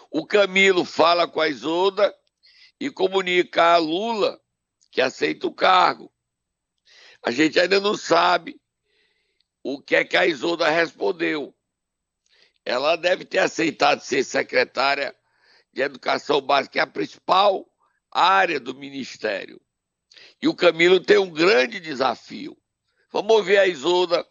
O 0.09 0.25
Camilo 0.25 0.85
fala 0.85 1.27
com 1.27 1.41
a 1.41 1.49
Isolda 1.49 2.13
e 2.79 2.89
comunica 2.89 3.73
a 3.73 3.77
Lula 3.77 4.39
que 4.91 5.01
aceita 5.01 5.47
o 5.47 5.53
cargo. 5.53 6.13
A 7.23 7.31
gente 7.31 7.57
ainda 7.57 7.79
não 7.79 7.95
sabe 7.95 8.59
o 9.63 9.81
que 9.81 9.95
é 9.95 10.03
que 10.03 10.17
a 10.17 10.27
Isolda 10.27 10.69
respondeu. 10.69 11.55
Ela 12.65 12.97
deve 12.97 13.23
ter 13.23 13.39
aceitado 13.39 14.01
ser 14.01 14.25
secretária 14.25 15.15
de 15.71 15.81
Educação 15.81 16.41
Básica, 16.41 16.73
que 16.73 16.79
é 16.79 16.81
a 16.81 16.87
principal 16.87 17.65
área 18.11 18.59
do 18.59 18.75
Ministério. 18.75 19.59
E 20.41 20.49
o 20.49 20.55
Camilo 20.55 20.99
tem 20.99 21.17
um 21.17 21.31
grande 21.31 21.79
desafio. 21.79 22.57
Vamos 23.09 23.45
ver 23.45 23.57
a 23.57 23.67
Isolda 23.67 24.27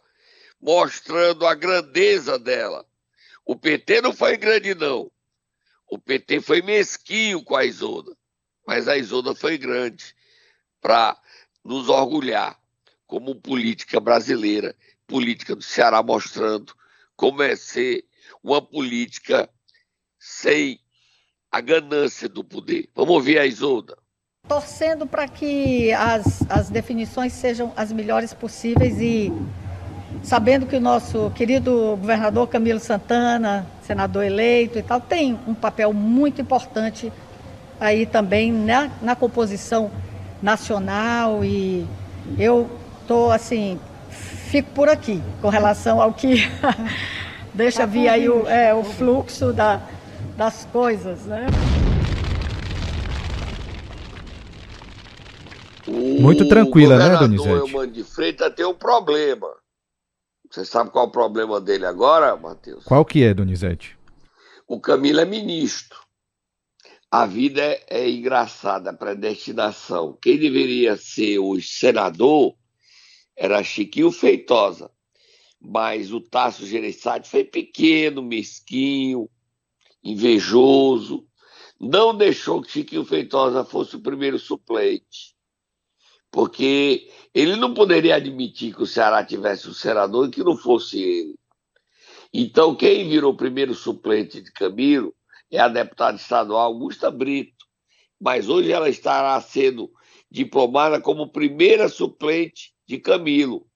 mostrando 0.61 1.47
a 1.47 1.55
grandeza 1.55 2.39
dela. 2.39 2.87
O 3.45 3.57
PT 3.57 4.03
não 4.03 4.13
foi 4.13 4.37
grande, 4.37 4.75
não. 4.75 5.11
O 5.89 5.99
PT 5.99 6.43
foi 6.43 6.61
mesquinho 6.61 7.43
com 7.43 7.57
a 7.57 7.65
Isolda, 7.65 8.17
mas 8.67 8.87
a 8.87 8.97
Isolda 8.99 9.35
foi 9.35 9.57
grande 9.57 10.15
para 10.81 11.21
nos 11.65 11.89
orgulhar 11.89 12.62
como 13.13 13.35
política 13.35 14.01
brasileira, 14.01 14.75
política 15.07 15.55
do 15.55 15.63
Ceará, 15.63 16.03
mostrando 16.03 16.73
como 17.15 17.43
é 17.43 17.55
ser 17.55 18.07
uma 18.43 18.63
política 18.63 19.51
sem 20.19 20.81
a 21.51 21.61
ganância 21.61 22.27
do 22.27 22.43
poder. 22.43 22.89
Vamos 22.95 23.13
ouvir 23.13 23.39
a 23.39 23.45
Isolda. 23.45 23.99
Torcendo 24.49 25.07
para 25.07 25.29
que 25.29 25.93
as, 25.93 26.43
as 26.49 26.71
definições 26.71 27.35
sejam 27.35 27.71
as 27.77 27.93
melhores 27.93 28.33
possíveis 28.33 28.99
e 28.99 29.31
sabendo 30.23 30.65
que 30.65 30.77
o 30.77 30.81
nosso 30.81 31.31
querido 31.33 31.99
governador 32.01 32.49
Camilo 32.49 32.81
Santana, 32.81 33.67
senador 33.83 34.25
eleito 34.25 34.79
e 34.79 34.83
tal, 34.83 35.03
tem 35.03 35.39
um 35.47 35.53
papel 35.53 35.93
muito 35.93 36.41
importante 36.41 37.13
aí 37.79 38.07
também 38.07 38.51
na, 38.51 38.91
na 39.03 39.15
composição 39.15 39.91
nacional 40.41 41.45
e 41.45 41.87
eu 42.39 42.81
estou 43.03 43.31
assim, 43.31 43.79
fico 44.51 44.71
por 44.71 44.89
aqui 44.89 45.21
com 45.41 45.49
relação 45.49 46.01
ao 46.01 46.15
que 46.15 46.37
deixa 47.53 47.87
vir 47.87 48.09
aí 48.09 48.29
o, 48.29 48.47
é, 48.49 48.73
o 48.75 48.83
fluxo 48.83 49.53
da, 49.53 49.83
das 50.37 50.65
coisas, 50.67 51.27
né? 51.27 51.47
Muito 55.87 56.49
tranquila, 56.49 56.97
né, 56.97 57.17
Donizete? 57.19 57.77
O 57.77 57.87
de 57.87 58.05
Freitas 58.05 58.55
tem 58.55 58.65
um 58.65 58.75
problema. 58.75 59.49
Você 60.49 60.65
sabe 60.65 60.91
qual 60.91 61.07
é 61.07 61.09
o 61.09 61.11
problema 61.11 61.61
dele 61.61 61.87
agora, 61.87 62.37
Matheus? 62.37 62.85
Qual 62.85 63.05
que 63.05 63.25
é, 63.25 63.35
Donizete? 63.35 63.99
O 64.67 64.81
Camilo 64.81 65.21
é 65.21 65.25
ministro. 65.25 65.99
A 67.11 67.27
vida 67.27 67.61
é, 67.61 67.85
é 67.89 68.09
engraçada, 68.09 68.91
a 68.91 68.95
predestinação. 68.95 70.17
Quem 70.23 70.39
deveria 70.39 70.97
ser 70.97 71.39
o 71.41 71.61
senador 71.61 72.55
era 73.37 73.63
Chiquinho 73.63 74.11
Feitosa. 74.11 74.91
Mas 75.61 76.13
o 76.13 76.21
Tasso 76.21 76.67
Gereissati 76.67 77.29
foi 77.29 77.45
pequeno, 77.45 78.23
mesquinho, 78.23 79.31
invejoso. 80.03 81.27
Não 81.81 82.17
deixou 82.17 82.61
que 82.61 82.71
Chiquinho 82.71 83.05
Feitosa 83.05 83.65
fosse 83.65 83.97
o 83.97 84.03
primeiro 84.03 84.39
suplente 84.39 85.33
porque 86.33 87.11
ele 87.35 87.57
não 87.57 87.75
poderia 87.75 88.17
admitir 88.17 88.75
que 88.75 88.83
o 88.83 88.87
Ceará 88.87 89.23
tivesse 89.23 89.69
um 89.69 89.75
senador 89.75 90.27
e 90.27 90.31
que 90.31 90.43
não 90.43 90.57
fosse 90.57 90.99
ele. 90.99 91.35
Então, 92.33 92.75
quem 92.75 93.07
virou 93.07 93.35
o 93.35 93.37
primeiro 93.37 93.75
suplente 93.75 94.41
de 94.41 94.51
Camilo 94.51 95.15
é 95.51 95.61
a 95.61 95.69
deputada 95.69 96.17
estadual 96.17 96.63
Augusta 96.63 97.11
Brito, 97.11 97.67
mas 98.19 98.49
hoje 98.49 98.73
ela 98.73 98.89
estará 98.89 99.39
sendo 99.43 99.91
diplomada 100.31 100.99
como 100.99 101.31
primeira 101.31 101.91
suplente 101.91 102.73
de 102.87 102.99
Camilo. 102.99 103.67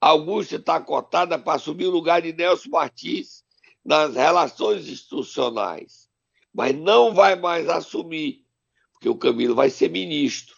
Augusta 0.00 0.56
está 0.56 0.80
cotada 0.80 1.38
para 1.38 1.54
assumir 1.54 1.86
o 1.86 1.90
lugar 1.90 2.22
de 2.22 2.32
Nelson 2.32 2.70
Martins 2.70 3.44
nas 3.84 4.14
relações 4.14 4.88
institucionais, 4.88 6.08
mas 6.52 6.74
não 6.74 7.14
vai 7.14 7.36
mais 7.36 7.68
assumir, 7.68 8.44
porque 8.92 9.08
o 9.08 9.16
Camilo 9.16 9.54
vai 9.54 9.70
ser 9.70 9.90
ministro. 9.90 10.56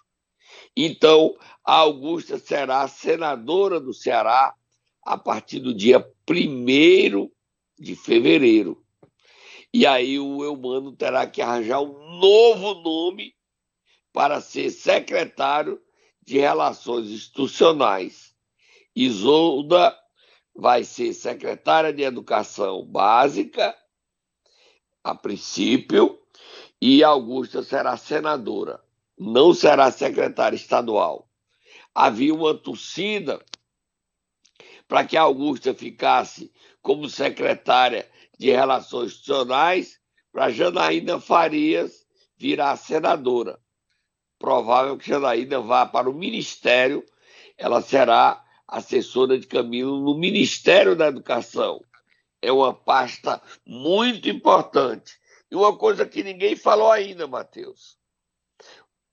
Então, 0.76 1.36
a 1.64 1.74
Augusta 1.76 2.38
será 2.38 2.86
senadora 2.86 3.80
do 3.80 3.92
Ceará 3.92 4.54
a 5.02 5.16
partir 5.16 5.60
do 5.60 5.72
dia 5.72 6.06
1 6.28 7.30
de 7.78 7.96
fevereiro. 7.96 8.84
E 9.72 9.86
aí 9.86 10.18
o 10.18 10.42
Eumano 10.42 10.92
terá 10.92 11.26
que 11.26 11.42
arranjar 11.42 11.80
um 11.80 12.18
novo 12.18 12.74
nome 12.74 13.34
para 14.12 14.40
ser 14.40 14.70
secretário 14.70 15.80
de 16.26 16.38
Relações 16.38 17.08
Institucionais. 17.10 18.34
Isolda 18.94 19.96
vai 20.54 20.84
ser 20.84 21.12
secretária 21.12 21.92
de 21.92 22.02
Educação 22.02 22.84
Básica, 22.84 23.74
a 25.04 25.14
princípio, 25.14 26.18
e 26.80 27.04
Augusta 27.04 27.62
será 27.62 27.96
senadora 27.96 28.84
não 29.18 29.54
será 29.54 29.90
secretária 29.90 30.56
estadual. 30.56 31.28
Havia 31.94 32.34
uma 32.34 32.54
torcida 32.54 33.42
para 34.86 35.04
que 35.04 35.16
Augusta 35.16 35.74
ficasse 35.74 36.52
como 36.82 37.08
secretária 37.08 38.08
de 38.38 38.50
Relações 38.50 39.12
Institucionais, 39.12 39.98
para 40.30 40.50
Janaína 40.50 41.18
Farias 41.18 42.06
virar 42.36 42.76
senadora. 42.76 43.58
Provável 44.38 44.96
que 44.96 45.08
Janaína 45.08 45.60
vá 45.60 45.86
para 45.86 46.10
o 46.10 46.14
Ministério, 46.14 47.04
ela 47.56 47.80
será 47.80 48.44
assessora 48.68 49.38
de 49.38 49.46
Camilo 49.46 50.00
no 50.00 50.18
Ministério 50.18 50.94
da 50.94 51.06
Educação. 51.06 51.82
É 52.42 52.52
uma 52.52 52.74
pasta 52.74 53.40
muito 53.64 54.28
importante. 54.28 55.18
E 55.50 55.56
uma 55.56 55.76
coisa 55.76 56.04
que 56.04 56.22
ninguém 56.22 56.54
falou 56.56 56.90
ainda, 56.90 57.26
Matheus 57.26 57.96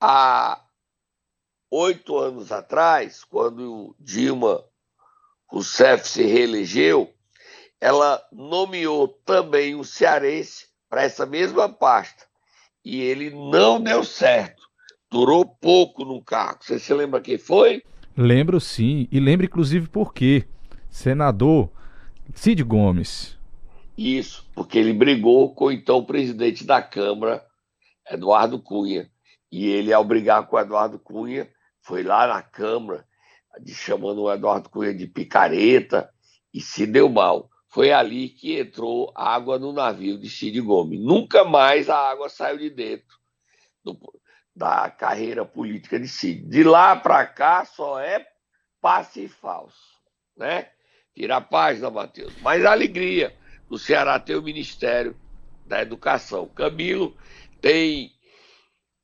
há 0.06 0.62
oito 1.72 2.18
anos 2.18 2.52
atrás, 2.52 3.24
quando 3.24 3.96
Dilma 3.98 4.62
Rousseff 5.48 6.06
se 6.06 6.24
reelegeu, 6.24 7.14
ela 7.80 8.22
nomeou 8.30 9.08
também 9.08 9.74
um 9.74 9.84
cearense 9.84 10.68
para 10.90 11.04
essa 11.04 11.26
mesma 11.26 11.70
pasta. 11.70 12.26
E 12.84 13.00
ele 13.00 13.30
não 13.30 13.82
deu 13.82 14.04
certo. 14.04 14.63
Durou 15.14 15.46
pouco 15.46 16.04
no 16.04 16.24
cargo. 16.24 16.64
Você 16.64 16.80
se 16.80 16.92
lembra 16.92 17.22
quem 17.22 17.38
foi? 17.38 17.84
Lembro 18.18 18.60
sim. 18.60 19.08
E 19.12 19.20
lembro 19.20 19.46
inclusive 19.46 19.88
por 19.88 20.12
quê. 20.12 20.44
Senador 20.90 21.70
Cid 22.34 22.64
Gomes. 22.64 23.38
Isso, 23.96 24.44
porque 24.56 24.80
ele 24.80 24.92
brigou 24.92 25.54
com 25.54 25.66
o 25.66 25.72
então 25.72 26.04
presidente 26.04 26.66
da 26.66 26.82
Câmara, 26.82 27.46
Eduardo 28.10 28.60
Cunha. 28.60 29.08
E 29.52 29.68
ele, 29.68 29.94
ao 29.94 30.04
brigar 30.04 30.48
com 30.48 30.56
o 30.56 30.60
Eduardo 30.60 30.98
Cunha, 30.98 31.48
foi 31.84 32.02
lá 32.02 32.26
na 32.26 32.42
Câmara, 32.42 33.06
chamando 33.68 34.24
o 34.24 34.34
Eduardo 34.34 34.68
Cunha 34.68 34.96
de 34.96 35.06
picareta, 35.06 36.10
e 36.52 36.60
se 36.60 36.88
deu 36.88 37.08
mal. 37.08 37.52
Foi 37.70 37.92
ali 37.92 38.30
que 38.30 38.60
entrou 38.60 39.14
água 39.16 39.60
no 39.60 39.72
navio 39.72 40.18
de 40.18 40.28
Cid 40.28 40.60
Gomes. 40.62 41.00
Nunca 41.00 41.46
mais 41.46 41.88
a 41.88 41.98
água 41.98 42.30
saiu 42.30 42.58
de 42.58 42.72
dentro 42.72 43.16
do, 43.84 43.96
da 44.56 44.90
carreira 44.90 45.46
política 45.46 46.00
de 46.00 46.08
Cid. 46.08 46.48
De 46.48 46.64
lá 46.64 46.96
para 46.96 47.26
cá 47.26 47.66
só 47.66 48.00
é 48.00 48.26
passe 48.82 49.28
falso. 49.28 49.94
Né? 50.38 50.70
Tira 51.16 51.38
a 51.38 51.42
página, 51.42 51.90
Matheus. 51.90 52.34
Mas 52.42 52.66
a 52.66 52.72
alegria 52.72 53.36
do 53.70 53.78
Ceará 53.78 54.20
ter 54.20 54.36
o 54.36 54.44
Ministério 54.44 55.20
da 55.66 55.82
Educação. 55.82 56.48
Camilo 56.48 57.18
tem 57.62 58.12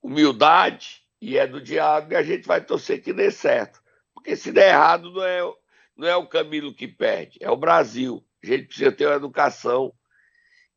humildade 0.02 1.02
e 1.22 1.38
é 1.38 1.46
do 1.46 1.62
diabo, 1.62 2.14
e 2.14 2.16
a 2.16 2.24
gente 2.24 2.48
vai 2.48 2.62
torcer 2.64 3.02
que 3.02 3.12
dê 3.12 3.32
certo. 3.32 3.82
Porque 4.14 4.36
se 4.36 4.52
der 4.52 4.70
errado, 4.70 5.12
não 5.12 5.24
é, 5.24 5.54
não 5.96 6.08
é 6.08 6.16
o 6.16 6.28
Camilo 6.28 6.74
que 6.74 6.88
perde, 6.88 7.38
é 7.42 7.50
o 7.50 7.58
Brasil. 7.58 8.26
A 8.44 8.48
gente 8.48 8.68
precisa 8.68 8.92
ter 8.92 9.06
uma 9.06 9.16
educação 9.16 9.94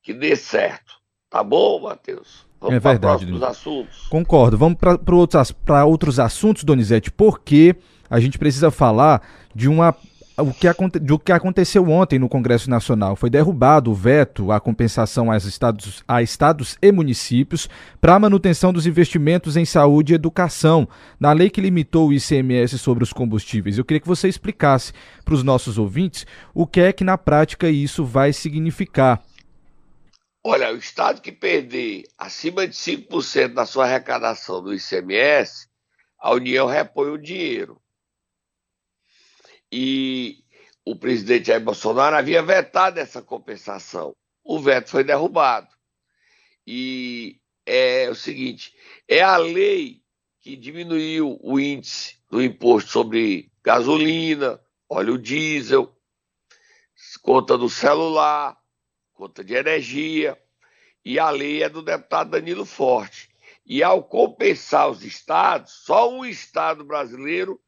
que 0.02 0.12
dê 0.12 0.34
certo. 0.34 1.01
Tá 1.32 1.42
bom, 1.42 1.80
Matheus? 1.80 2.46
Vamos 2.60 2.76
é 2.76 2.80
para 2.80 2.98
próximos 2.98 3.42
assuntos. 3.42 4.06
Concordo. 4.08 4.58
Vamos 4.58 4.78
para 4.78 5.16
outros, 5.16 5.54
outros 5.86 6.20
assuntos, 6.20 6.62
Donizete, 6.62 7.10
porque 7.10 7.74
a 8.10 8.20
gente 8.20 8.38
precisa 8.38 8.70
falar 8.70 9.22
de 9.54 9.66
uma 9.66 9.96
o 10.38 10.52
que, 10.52 10.68
do 11.00 11.18
que 11.18 11.32
aconteceu 11.32 11.88
ontem 11.88 12.18
no 12.18 12.28
Congresso 12.28 12.68
Nacional. 12.68 13.16
Foi 13.16 13.30
derrubado 13.30 13.90
o 13.90 13.94
veto 13.94 14.50
à 14.52 14.60
compensação 14.60 15.30
aos 15.30 15.44
estados, 15.44 16.02
a 16.06 16.22
estados 16.22 16.76
e 16.80 16.90
municípios 16.90 17.68
para 18.00 18.14
a 18.14 18.18
manutenção 18.18 18.72
dos 18.72 18.86
investimentos 18.86 19.56
em 19.56 19.64
saúde 19.64 20.12
e 20.12 20.14
educação, 20.14 20.88
na 21.18 21.32
lei 21.32 21.50
que 21.50 21.60
limitou 21.60 22.08
o 22.08 22.12
ICMS 22.12 22.78
sobre 22.78 23.04
os 23.04 23.12
combustíveis. 23.12 23.78
Eu 23.78 23.84
queria 23.84 24.00
que 24.00 24.08
você 24.08 24.28
explicasse 24.28 24.92
para 25.24 25.34
os 25.34 25.42
nossos 25.42 25.78
ouvintes 25.78 26.26
o 26.54 26.66
que 26.66 26.80
é 26.80 26.92
que 26.92 27.04
na 27.04 27.18
prática 27.18 27.68
isso 27.68 28.04
vai 28.04 28.32
significar. 28.32 29.22
Olha, 30.44 30.72
o 30.72 30.76
estado 30.76 31.20
que 31.20 31.30
perder 31.30 32.04
acima 32.18 32.66
de 32.66 32.74
5% 32.74 33.54
da 33.54 33.64
sua 33.64 33.84
arrecadação 33.84 34.62
do 34.62 34.74
ICMS, 34.74 35.68
a 36.18 36.32
União 36.32 36.66
repõe 36.66 37.10
o 37.10 37.18
dinheiro 37.18 37.82
e 39.72 40.44
o 40.84 40.94
presidente 40.94 41.46
Jair 41.46 41.64
Bolsonaro 41.64 42.14
havia 42.14 42.42
vetado 42.42 43.00
essa 43.00 43.22
compensação. 43.22 44.14
O 44.44 44.60
veto 44.60 44.90
foi 44.90 45.02
derrubado. 45.02 45.68
E 46.66 47.40
é 47.64 48.10
o 48.10 48.14
seguinte: 48.14 48.74
é 49.08 49.22
a 49.22 49.38
lei 49.38 50.02
que 50.40 50.56
diminuiu 50.56 51.38
o 51.40 51.58
índice 51.58 52.18
do 52.28 52.42
imposto 52.42 52.90
sobre 52.90 53.50
gasolina, 53.64 54.60
óleo 54.88 55.16
diesel, 55.16 55.96
conta 57.22 57.56
do 57.56 57.70
celular, 57.70 58.58
conta 59.12 59.44
de 59.44 59.54
energia, 59.54 60.38
e 61.04 61.18
a 61.18 61.30
lei 61.30 61.62
é 61.62 61.68
do 61.68 61.82
deputado 61.82 62.30
Danilo 62.30 62.64
Forte. 62.64 63.30
E 63.64 63.82
ao 63.82 64.02
compensar 64.02 64.90
os 64.90 65.04
estados, 65.04 65.72
só 65.84 66.10
um 66.10 66.24
estado 66.24 66.84
brasileiro 66.84 67.60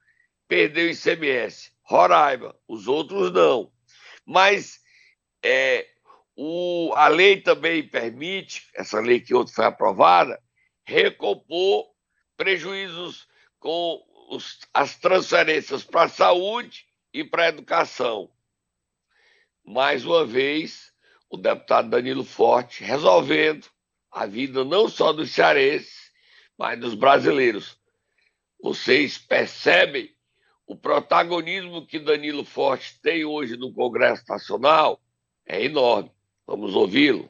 perdeu 0.49 0.91
ICMS. 0.91 1.73
Roraima, 1.83 2.55
os 2.67 2.89
outros 2.89 3.33
não. 3.33 3.73
Mas 4.25 4.81
é, 5.43 5.87
o, 6.37 6.93
a 6.97 7.09
lei 7.09 7.41
também 7.41 7.87
permite, 7.87 8.69
essa 8.75 9.01
lei 9.01 9.21
que 9.21 9.35
ontem 9.35 9.53
foi 9.53 9.65
aprovada, 9.65 10.41
recompor 10.85 11.87
prejuízos 12.37 13.29
com 13.59 14.03
os, 14.31 14.61
as 14.73 14.97
transferências 14.99 15.85
para 15.85 16.05
a 16.05 16.09
saúde 16.09 16.87
e 17.13 17.23
para 17.23 17.45
a 17.45 17.49
educação. 17.49 18.31
Mais 19.65 20.05
uma 20.05 20.27
vez, 20.27 20.93
o 21.35 21.37
deputado 21.37 21.90
Danilo 21.90 22.25
Forte 22.25 22.83
resolvendo 22.85 23.66
a 24.11 24.27
vida 24.27 24.64
não 24.64 24.88
só 24.88 25.12
dos 25.12 25.31
cearenses, 25.33 26.11
mas 26.57 26.79
dos 26.79 26.94
brasileiros. 26.94 27.77
Vocês 28.62 29.18
percebem 29.18 30.11
o 30.66 30.77
protagonismo 30.77 31.87
que 31.87 31.99
Danilo 31.99 32.44
Forte 32.44 32.99
tem 33.03 33.25
hoje 33.25 33.57
no 33.57 33.73
Congresso 33.73 34.25
Nacional 34.29 35.01
é 35.44 35.62
enorme. 35.64 36.11
Vamos 36.47 36.75
ouvi-lo. 36.75 37.29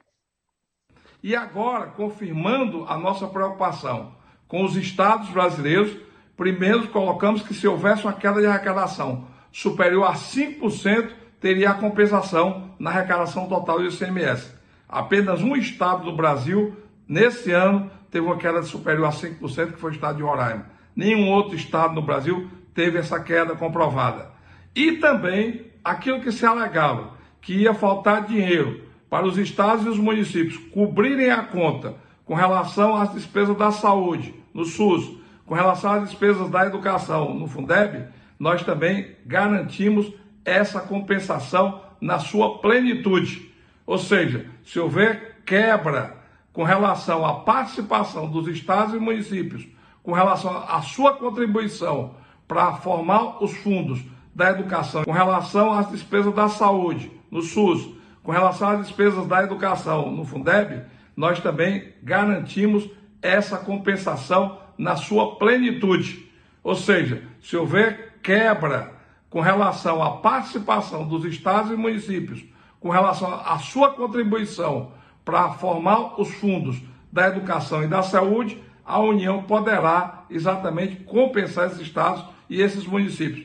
E 1.22 1.34
agora, 1.34 1.86
confirmando 1.86 2.84
a 2.84 2.98
nossa 2.98 3.26
preocupação 3.26 4.14
com 4.46 4.62
os 4.64 4.76
estados 4.76 5.30
brasileiros, 5.30 5.96
primeiro 6.36 6.88
colocamos 6.88 7.42
que 7.42 7.54
se 7.54 7.66
houvesse 7.66 8.04
uma 8.04 8.12
queda 8.12 8.40
de 8.40 8.46
arrecadação 8.46 9.26
superior 9.50 10.04
a 10.04 10.12
5%, 10.12 11.23
teria 11.44 11.72
a 11.72 11.74
compensação 11.74 12.70
na 12.78 12.88
arrecadação 12.88 13.46
total 13.46 13.76
do 13.76 13.86
ICMS. 13.86 14.50
Apenas 14.88 15.42
um 15.42 15.54
estado 15.54 16.02
do 16.02 16.16
Brasil, 16.16 16.74
nesse 17.06 17.50
ano, 17.52 17.90
teve 18.10 18.24
uma 18.24 18.38
queda 18.38 18.62
superior 18.62 19.08
a 19.08 19.10
5%, 19.10 19.72
que 19.72 19.78
foi 19.78 19.90
o 19.90 19.92
estado 19.92 20.16
de 20.16 20.22
Roraima. 20.22 20.64
Nenhum 20.96 21.28
outro 21.28 21.54
estado 21.54 21.94
no 21.94 22.00
Brasil 22.00 22.48
teve 22.72 22.96
essa 22.96 23.20
queda 23.20 23.54
comprovada. 23.54 24.30
E 24.74 24.92
também 24.92 25.66
aquilo 25.84 26.22
que 26.22 26.32
se 26.32 26.46
alegava, 26.46 27.10
que 27.42 27.52
ia 27.52 27.74
faltar 27.74 28.24
dinheiro 28.24 28.80
para 29.10 29.26
os 29.26 29.36
estados 29.36 29.84
e 29.84 29.88
os 29.90 29.98
municípios 29.98 30.56
cobrirem 30.72 31.30
a 31.30 31.42
conta 31.42 31.96
com 32.24 32.32
relação 32.32 32.96
às 32.96 33.12
despesas 33.12 33.54
da 33.54 33.70
saúde, 33.70 34.34
no 34.54 34.64
SUS, 34.64 35.18
com 35.44 35.54
relação 35.54 35.92
às 35.92 36.08
despesas 36.08 36.48
da 36.48 36.64
educação, 36.64 37.34
no 37.34 37.46
Fundeb, 37.46 38.06
nós 38.38 38.62
também 38.62 39.14
garantimos 39.26 40.10
essa 40.44 40.80
compensação 40.80 41.80
na 42.00 42.18
sua 42.18 42.58
plenitude. 42.58 43.50
Ou 43.86 43.98
seja, 43.98 44.46
se 44.64 44.78
houver 44.78 45.40
quebra 45.44 46.16
com 46.52 46.62
relação 46.62 47.24
à 47.24 47.40
participação 47.40 48.30
dos 48.30 48.46
estados 48.48 48.94
e 48.94 48.98
municípios, 48.98 49.66
com 50.02 50.12
relação 50.12 50.56
à 50.68 50.80
sua 50.82 51.14
contribuição 51.14 52.14
para 52.46 52.74
formar 52.74 53.42
os 53.42 53.56
fundos 53.56 54.00
da 54.34 54.50
educação 54.50 55.04
com 55.04 55.12
relação 55.12 55.72
às 55.72 55.90
despesas 55.90 56.34
da 56.34 56.48
saúde 56.48 57.10
no 57.30 57.40
SUS, 57.40 57.88
com 58.22 58.32
relação 58.32 58.68
às 58.68 58.86
despesas 58.86 59.26
da 59.26 59.42
educação 59.42 60.10
no 60.10 60.24
Fundeb, 60.24 60.82
nós 61.16 61.40
também 61.40 61.92
garantimos 62.02 62.88
essa 63.22 63.56
compensação 63.56 64.58
na 64.76 64.96
sua 64.96 65.36
plenitude. 65.36 66.28
Ou 66.62 66.74
seja, 66.74 67.22
se 67.40 67.56
houver 67.56 68.18
quebra 68.22 68.93
com 69.34 69.40
relação 69.40 70.00
à 70.00 70.18
participação 70.18 71.08
dos 71.08 71.24
estados 71.24 71.72
e 71.72 71.74
municípios, 71.74 72.44
com 72.78 72.88
relação 72.88 73.34
à 73.34 73.58
sua 73.58 73.92
contribuição 73.92 74.92
para 75.24 75.54
formar 75.54 76.20
os 76.20 76.32
fundos 76.34 76.80
da 77.10 77.26
educação 77.26 77.82
e 77.82 77.88
da 77.88 78.00
saúde, 78.00 78.62
a 78.84 79.00
União 79.00 79.42
poderá 79.42 80.24
exatamente 80.30 81.02
compensar 81.02 81.66
esses 81.66 81.80
estados 81.80 82.24
e 82.48 82.62
esses 82.62 82.86
municípios. 82.86 83.42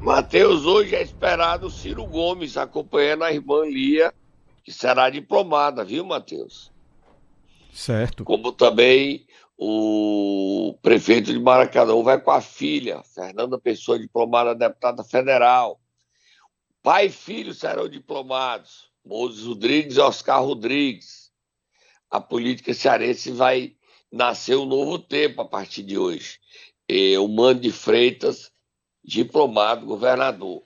Mateus, 0.00 0.64
hoje 0.64 0.94
é 0.94 1.02
esperado 1.02 1.68
Ciro 1.68 2.06
Gomes 2.06 2.56
acompanhando 2.56 3.24
a 3.24 3.32
irmã 3.34 3.66
Lia, 3.66 4.14
que 4.64 4.72
será 4.72 5.10
diplomada, 5.10 5.84
viu, 5.84 6.06
Mateus? 6.06 6.72
Certo. 7.70 8.24
Como 8.24 8.50
também 8.50 9.26
o 9.62 10.74
prefeito 10.80 11.30
de 11.30 11.38
Maracanã 11.38 12.02
vai 12.02 12.18
com 12.18 12.30
a 12.30 12.40
filha, 12.40 13.02
Fernanda 13.02 13.58
Pessoa, 13.58 13.98
diplomada 13.98 14.54
deputada 14.54 15.04
federal. 15.04 15.78
Pai 16.82 17.06
e 17.06 17.10
filho 17.10 17.52
serão 17.52 17.86
diplomados, 17.86 18.90
Moses 19.04 19.44
Rodrigues 19.44 19.98
e 19.98 20.00
Oscar 20.00 20.42
Rodrigues. 20.42 21.30
A 22.10 22.18
política 22.18 22.72
cearense 22.72 23.32
vai 23.32 23.76
nascer 24.10 24.56
um 24.56 24.64
novo 24.64 24.98
tempo 24.98 25.42
a 25.42 25.44
partir 25.44 25.82
de 25.82 25.98
hoje 25.98 26.38
o 27.20 27.28
Mano 27.28 27.60
de 27.60 27.70
Freitas, 27.70 28.50
diplomado, 29.04 29.84
governador. 29.84 30.64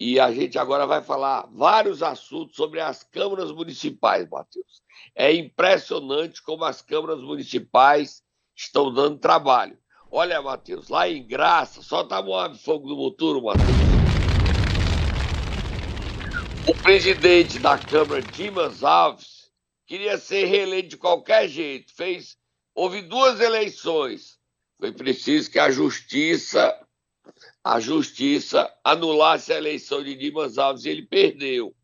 E 0.00 0.20
a 0.20 0.30
gente 0.30 0.58
agora 0.58 0.86
vai 0.86 1.02
falar 1.02 1.48
vários 1.52 2.02
assuntos 2.02 2.56
sobre 2.56 2.80
as 2.80 3.02
câmaras 3.02 3.50
municipais, 3.50 4.28
Matheus. 4.28 4.80
É 5.14 5.32
impressionante 5.32 6.40
como 6.42 6.64
as 6.64 6.80
câmaras 6.80 7.20
municipais 7.20 8.22
estão 8.54 8.92
dando 8.92 9.18
trabalho. 9.18 9.76
Olha, 10.10 10.40
Matheus, 10.40 10.88
lá 10.88 11.08
em 11.08 11.26
Graça, 11.26 11.82
só 11.82 12.04
tá 12.04 12.20
um 12.20 12.54
fogo 12.54 12.88
do 12.88 12.96
motor, 12.96 13.42
Matheus. 13.42 13.68
O 16.66 16.74
presidente 16.82 17.58
da 17.58 17.76
Câmara, 17.76 18.22
Dimas 18.22 18.84
Alves, 18.84 19.50
queria 19.86 20.16
ser 20.16 20.44
reeleito 20.44 20.90
de 20.90 20.96
qualquer 20.96 21.48
jeito. 21.48 21.92
Fez, 21.94 22.36
houve 22.74 23.02
duas 23.02 23.40
eleições 23.40 24.38
foi 24.78 24.92
preciso 24.92 25.50
que 25.50 25.58
a 25.58 25.70
justiça 25.70 26.72
a 27.68 27.80
justiça 27.80 28.74
anulasse 28.82 29.52
a 29.52 29.58
eleição 29.58 30.02
de 30.02 30.14
Dimas 30.14 30.56
Alves 30.56 30.86
e 30.86 30.88
ele 30.88 31.02
perdeu. 31.02 31.76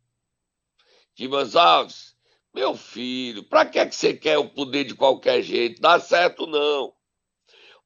Dimas 1.14 1.54
Alves, 1.54 2.16
meu 2.54 2.74
filho, 2.74 3.44
para 3.44 3.66
que, 3.66 3.78
é 3.78 3.84
que 3.84 3.94
você 3.94 4.14
quer 4.14 4.38
o 4.38 4.48
poder 4.48 4.84
de 4.84 4.94
qualquer 4.94 5.42
jeito? 5.42 5.82
Dá 5.82 6.00
certo 6.00 6.46
não. 6.46 6.94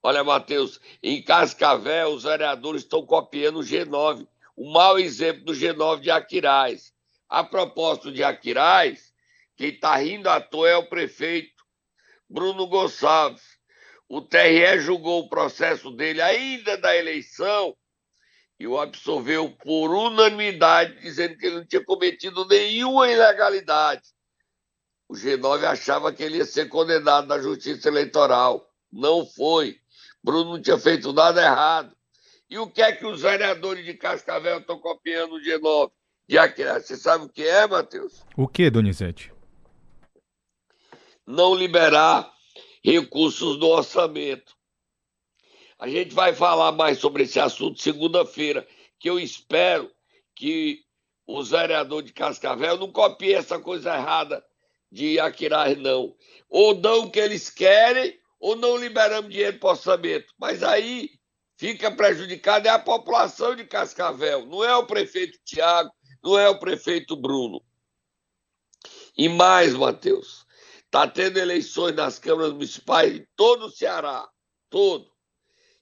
Olha, 0.00 0.22
Matheus, 0.22 0.80
em 1.02 1.20
Cascavel 1.20 2.10
os 2.10 2.22
vereadores 2.22 2.82
estão 2.82 3.04
copiando 3.04 3.58
o 3.58 3.64
G9, 3.64 4.28
o 4.54 4.72
mau 4.72 4.96
exemplo 4.96 5.46
do 5.46 5.52
G9 5.52 5.98
de 5.98 6.10
Aquiraz. 6.12 6.92
A 7.28 7.42
propósito 7.42 8.12
de 8.12 8.22
Aquiraz, 8.22 9.12
quem 9.56 9.70
está 9.70 9.96
rindo 9.96 10.30
à 10.30 10.40
toa 10.40 10.68
é 10.68 10.76
o 10.76 10.88
prefeito 10.88 11.64
Bruno 12.30 12.68
Gonçalves 12.68 13.58
o 14.08 14.22
TRE 14.22 14.78
julgou 14.78 15.20
o 15.20 15.28
processo 15.28 15.90
dele 15.90 16.22
ainda 16.22 16.78
da 16.78 16.96
eleição 16.96 17.76
e 18.58 18.66
o 18.66 18.78
absolveu 18.78 19.50
por 19.50 19.90
unanimidade, 19.90 21.00
dizendo 21.00 21.36
que 21.36 21.46
ele 21.46 21.56
não 21.56 21.64
tinha 21.64 21.84
cometido 21.84 22.44
nenhuma 22.46 23.10
ilegalidade. 23.10 24.02
O 25.08 25.14
G9 25.14 25.64
achava 25.64 26.12
que 26.12 26.22
ele 26.22 26.38
ia 26.38 26.44
ser 26.44 26.68
condenado 26.68 27.26
na 27.28 27.38
justiça 27.38 27.88
eleitoral. 27.88 28.68
Não 28.92 29.24
foi. 29.24 29.78
Bruno 30.22 30.52
não 30.56 30.62
tinha 30.62 30.78
feito 30.78 31.12
nada 31.12 31.40
errado. 31.42 31.96
E 32.50 32.58
o 32.58 32.66
que 32.66 32.82
é 32.82 32.92
que 32.92 33.06
os 33.06 33.22
vereadores 33.22 33.84
de 33.84 33.94
Cascavel 33.94 34.58
estão 34.58 34.78
copiando 34.78 35.36
o 35.36 35.40
G9? 35.40 35.90
Já 36.28 36.48
que 36.48 36.64
você 36.64 36.96
sabe 36.96 37.24
o 37.24 37.28
que 37.28 37.42
é, 37.42 37.66
Matheus? 37.66 38.24
O 38.36 38.48
que, 38.48 38.68
Donizete? 38.68 39.32
Não 41.26 41.54
liberar 41.54 42.30
recursos 42.82 43.58
do 43.58 43.68
orçamento. 43.68 44.57
A 45.78 45.88
gente 45.88 46.14
vai 46.14 46.34
falar 46.34 46.72
mais 46.72 46.98
sobre 46.98 47.22
esse 47.22 47.38
assunto 47.38 47.80
segunda-feira. 47.80 48.66
que 48.98 49.08
eu 49.08 49.20
espero 49.20 49.90
que 50.34 50.84
os 51.24 51.50
vereadores 51.50 52.06
de 52.06 52.12
Cascavel 52.12 52.76
não 52.78 52.90
copiem 52.90 53.34
essa 53.34 53.60
coisa 53.60 53.94
errada 53.94 54.44
de 54.90 55.20
Aquiraz, 55.20 55.78
não. 55.78 56.16
Ou 56.48 56.74
dão 56.74 57.04
o 57.04 57.10
que 57.10 57.20
eles 57.20 57.48
querem, 57.48 58.18
ou 58.40 58.56
não 58.56 58.76
liberamos 58.76 59.30
dinheiro 59.30 59.58
para 59.58 59.70
orçamento. 59.70 60.34
Mas 60.36 60.62
aí 60.64 61.10
fica 61.56 61.90
prejudicada 61.90 62.68
é 62.68 62.72
a 62.72 62.78
população 62.78 63.54
de 63.54 63.64
Cascavel, 63.64 64.46
não 64.46 64.64
é 64.64 64.74
o 64.74 64.86
prefeito 64.86 65.38
Tiago, 65.44 65.92
não 66.22 66.38
é 66.38 66.48
o 66.48 66.58
prefeito 66.58 67.14
Bruno. 67.14 67.62
E 69.16 69.28
mais, 69.28 69.74
Matheus, 69.74 70.46
está 70.84 71.06
tendo 71.06 71.38
eleições 71.38 71.94
nas 71.94 72.18
câmaras 72.18 72.52
municipais 72.52 73.14
em 73.14 73.26
todo 73.36 73.66
o 73.66 73.70
Ceará, 73.70 74.28
todo, 74.70 75.10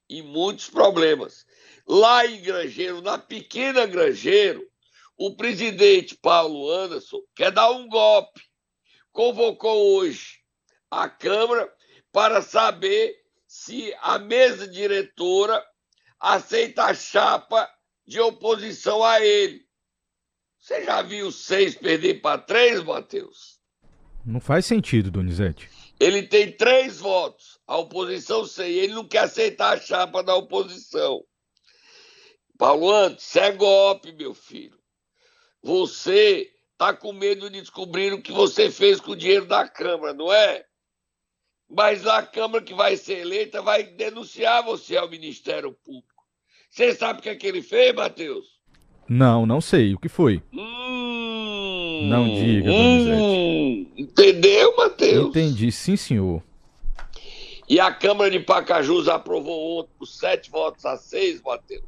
e 0.08 0.22
muitos 0.22 0.68
problemas. 0.68 1.46
Lá 1.86 2.26
em 2.26 2.40
Grangeiro, 2.42 3.00
na 3.00 3.18
pequena 3.18 3.86
Grangeiro, 3.86 4.66
o 5.16 5.36
presidente 5.36 6.16
Paulo 6.16 6.70
Anderson 6.70 7.20
quer 7.34 7.50
dar 7.50 7.70
um 7.70 7.88
golpe. 7.88 8.42
Convocou 9.12 9.96
hoje 9.96 10.40
a 10.90 11.08
Câmara 11.08 11.72
para 12.12 12.42
saber 12.42 13.14
se 13.46 13.94
a 14.00 14.18
mesa 14.18 14.66
diretora 14.66 15.64
aceita 16.18 16.84
a 16.84 16.94
chapa 16.94 17.68
de 18.06 18.20
oposição 18.20 19.02
a 19.02 19.24
ele. 19.24 19.66
Você 20.58 20.84
já 20.84 21.00
viu 21.00 21.30
seis 21.30 21.74
perder 21.74 22.20
para 22.20 22.38
três, 22.38 22.82
Matheus? 22.82 23.60
Não 24.24 24.40
faz 24.40 24.66
sentido, 24.66 25.10
Donizete. 25.10 25.70
Ele 26.00 26.22
tem 26.24 26.50
três 26.50 26.98
votos, 26.98 27.55
a 27.66 27.76
oposição 27.78 28.44
sem. 28.44 28.70
Ele 28.72 28.94
não 28.94 29.06
quer 29.06 29.20
aceitar 29.20 29.76
a 29.76 29.80
chapa 29.80 30.22
da 30.22 30.34
oposição. 30.34 31.22
Paulo 32.58 32.90
Antes, 32.90 33.26
isso 33.26 33.38
é 33.38 33.52
golpe, 33.52 34.12
meu 34.12 34.32
filho. 34.32 34.78
Você 35.62 36.50
está 36.72 36.94
com 36.94 37.12
medo 37.12 37.50
de 37.50 37.60
descobrir 37.60 38.12
o 38.12 38.22
que 38.22 38.32
você 38.32 38.70
fez 38.70 39.00
com 39.00 39.12
o 39.12 39.16
dinheiro 39.16 39.46
da 39.46 39.68
Câmara, 39.68 40.14
não 40.14 40.32
é? 40.32 40.64
Mas 41.68 42.06
a 42.06 42.22
Câmara 42.22 42.62
que 42.62 42.72
vai 42.72 42.96
ser 42.96 43.18
eleita 43.18 43.60
vai 43.60 43.82
denunciar 43.82 44.62
você 44.62 44.96
ao 44.96 45.10
Ministério 45.10 45.72
Público. 45.84 46.24
Você 46.70 46.94
sabe 46.94 47.18
o 47.18 47.22
que, 47.22 47.28
é 47.28 47.34
que 47.34 47.46
ele 47.46 47.62
fez, 47.62 47.94
Matheus? 47.94 48.46
Não, 49.08 49.46
não 49.46 49.60
sei. 49.60 49.94
O 49.94 49.98
que 49.98 50.08
foi? 50.08 50.42
Hum, 50.52 52.08
não 52.08 52.28
diga, 52.28 52.70
Donizete. 52.70 53.22
Hum, 53.22 53.92
entendeu, 53.96 54.76
Matheus? 54.76 55.28
Entendi, 55.28 55.72
sim, 55.72 55.96
senhor. 55.96 56.42
E 57.68 57.80
a 57.80 57.92
Câmara 57.92 58.30
de 58.30 58.38
Pacajus 58.38 59.08
aprovou 59.08 59.80
ontem, 59.80 59.90
por 59.98 60.06
sete 60.06 60.50
votos 60.50 60.84
a 60.84 60.96
seis, 60.96 61.42
Matheus, 61.42 61.84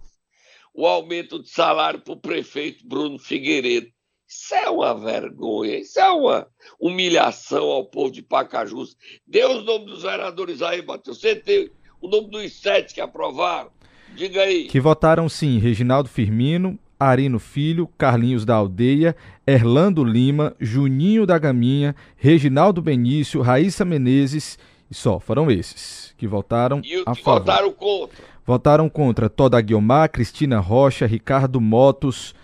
o 0.75 0.87
aumento 0.87 1.41
de 1.41 1.49
salário 1.49 2.01
para 2.01 2.15
o 2.15 2.21
prefeito 2.21 2.87
Bruno 2.87 3.19
Figueiredo. 3.19 3.89
Isso 4.27 4.55
é 4.55 4.69
uma 4.69 4.93
vergonha, 4.93 5.79
isso 5.79 5.99
é 5.99 6.11
uma 6.11 6.47
humilhação 6.79 7.65
ao 7.65 7.85
povo 7.85 8.11
de 8.11 8.23
Pacajus. 8.23 8.97
Dê 9.27 9.45
os 9.45 9.65
nomes 9.65 9.87
dos 9.87 10.03
vereadores 10.03 10.61
aí, 10.61 10.85
Matheus. 10.85 11.21
Você 11.21 11.35
tem 11.37 11.71
o 12.01 12.09
nome 12.09 12.29
dos 12.29 12.53
sete 12.61 12.95
que 12.95 13.01
aprovaram? 13.01 13.71
Diga 14.15 14.43
aí. 14.43 14.65
Que 14.67 14.81
votaram 14.81 15.29
sim, 15.29 15.59
Reginaldo 15.59 16.09
Firmino, 16.09 16.79
Arino 16.99 17.39
Filho, 17.39 17.89
Carlinhos 17.97 18.45
da 18.45 18.57
Aldeia, 18.57 19.17
Erlando 19.47 20.05
Lima, 20.05 20.55
Juninho 20.59 21.25
da 21.25 21.39
Gaminha, 21.39 21.95
Reginaldo 22.17 22.83
Benício, 22.83 23.41
Raíssa 23.41 23.85
Menezes 23.85 24.59
e 24.91 24.95
só, 24.95 25.21
foram 25.21 25.51
esses 25.51 26.15
que 26.17 26.27
votaram 26.27 26.81
e 26.83 27.03
a 27.07 27.15
que 27.15 27.23
favor. 27.23 27.41
votaram 27.41 27.73
contra? 27.73 28.25
Votaram 28.47 28.89
contra 28.89 29.29
Toda 29.29 29.61
Guiomar, 29.61 30.11
Cristina 30.11 30.59
Rocha, 30.59 31.07
Ricardo 31.07 31.61
Motos, 31.61 32.35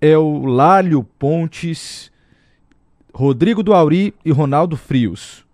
Eulálio 0.00 1.04
Pontes, 1.18 2.10
Rodrigo 3.14 3.62
do 3.62 3.72
Auri 3.72 4.12
e 4.24 4.32
Ronaldo 4.32 4.76
Frios. 4.76 5.44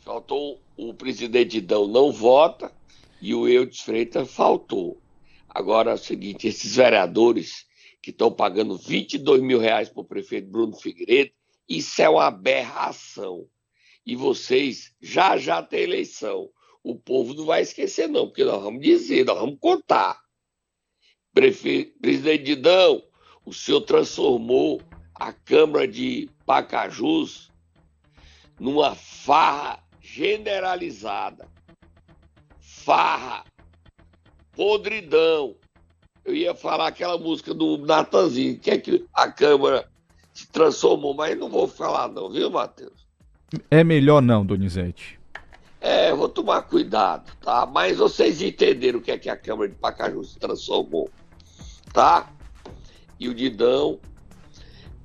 Faltou 0.00 0.60
o 0.76 0.94
presidente 0.94 1.60
Dão 1.60 1.86
não 1.86 2.12
vota 2.12 2.72
e 3.20 3.34
o 3.34 3.48
Eudes 3.48 3.80
Freitas 3.80 4.32
faltou. 4.32 4.98
Agora 5.48 5.90
é 5.90 5.94
o 5.94 5.98
seguinte, 5.98 6.46
esses 6.46 6.76
vereadores 6.76 7.66
que 8.02 8.10
estão 8.10 8.30
pagando 8.30 8.76
22 8.76 9.42
mil 9.42 9.58
reais 9.58 9.88
para 9.88 10.00
o 10.00 10.04
prefeito 10.04 10.50
Bruno 10.50 10.74
Figueiredo, 10.76 11.32
isso 11.68 12.00
é 12.00 12.08
uma 12.08 12.26
aberração. 12.26 13.46
E 14.10 14.16
vocês 14.16 14.92
já 15.00 15.36
já 15.36 15.62
tem 15.62 15.82
eleição. 15.82 16.50
O 16.82 16.96
povo 16.96 17.32
não 17.32 17.44
vai 17.44 17.62
esquecer, 17.62 18.08
não, 18.08 18.26
porque 18.26 18.42
nós 18.42 18.60
vamos 18.60 18.80
dizer, 18.82 19.24
nós 19.24 19.38
vamos 19.38 19.56
contar. 19.60 20.20
Prefe... 21.32 21.94
Presidente 22.02 22.42
Didão, 22.42 23.04
o 23.46 23.52
senhor 23.52 23.82
transformou 23.82 24.82
a 25.14 25.32
Câmara 25.32 25.86
de 25.86 26.28
Pacajus 26.44 27.52
numa 28.58 28.96
farra 28.96 29.80
generalizada. 30.00 31.48
Farra 32.58 33.44
podridão. 34.50 35.54
Eu 36.24 36.34
ia 36.34 36.52
falar 36.52 36.88
aquela 36.88 37.16
música 37.16 37.54
do 37.54 37.78
Natanzinho, 37.78 38.58
que 38.58 38.72
é 38.72 38.78
que 38.78 39.06
a 39.14 39.30
Câmara 39.30 39.88
se 40.34 40.48
transformou, 40.48 41.14
mas 41.14 41.38
não 41.38 41.48
vou 41.48 41.68
falar 41.68 42.08
não, 42.08 42.28
viu, 42.28 42.50
Matheus? 42.50 43.09
É 43.70 43.82
melhor 43.82 44.20
não, 44.20 44.44
Donizete. 44.44 45.18
É, 45.80 46.12
vou 46.14 46.28
tomar 46.28 46.62
cuidado, 46.62 47.32
tá? 47.40 47.64
Mas 47.66 47.96
vocês 47.96 48.42
entenderam 48.42 48.98
o 48.98 49.02
que 49.02 49.10
é 49.10 49.18
que 49.18 49.30
a 49.30 49.36
Câmara 49.36 49.68
de 49.68 49.74
Pacaju 49.74 50.22
se 50.24 50.38
transformou, 50.38 51.10
tá? 51.92 52.30
E 53.18 53.28
o 53.28 53.34
Didão 53.34 53.98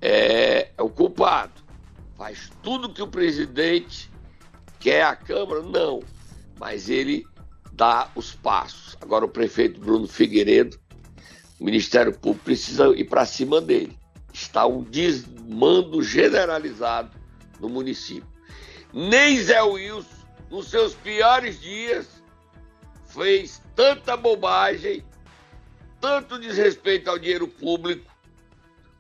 é, 0.02 0.70
é 0.78 0.84
o 0.84 0.90
culpado. 0.90 1.64
Faz 2.18 2.52
tudo 2.62 2.94
que 2.94 3.02
o 3.02 3.08
presidente 3.08 4.12
quer 4.80 5.04
a 5.04 5.16
Câmara? 5.16 5.62
Não. 5.62 6.02
Mas 6.60 6.90
ele 6.90 7.26
dar 7.74 8.12
os 8.16 8.34
passos. 8.34 8.98
Agora 9.02 9.26
o 9.26 9.30
prefeito 9.30 9.80
Bruno 9.80 10.08
Figueiredo, 10.08 10.78
o 11.60 11.66
Ministério 11.66 12.14
Público 12.14 12.46
precisa 12.46 12.88
ir 12.90 13.06
para 13.06 13.26
cima 13.26 13.62
dele. 13.62 13.98
Está 14.34 14.66
um 14.66 14.84
desmando 14.84 16.02
generalizado 16.04 17.12
no 17.60 17.70
município. 17.70 18.35
Nem 18.96 19.40
Zé 19.42 19.62
Wilson, 19.62 20.26
nos 20.50 20.70
seus 20.70 20.96
piores 20.96 21.60
dias, 21.60 22.24
fez 23.06 23.62
tanta 23.76 24.16
bobagem, 24.18 25.06
tanto 26.02 26.40
desrespeito 26.40 27.10
ao 27.10 27.20
dinheiro 27.20 27.48
público, 27.48 28.10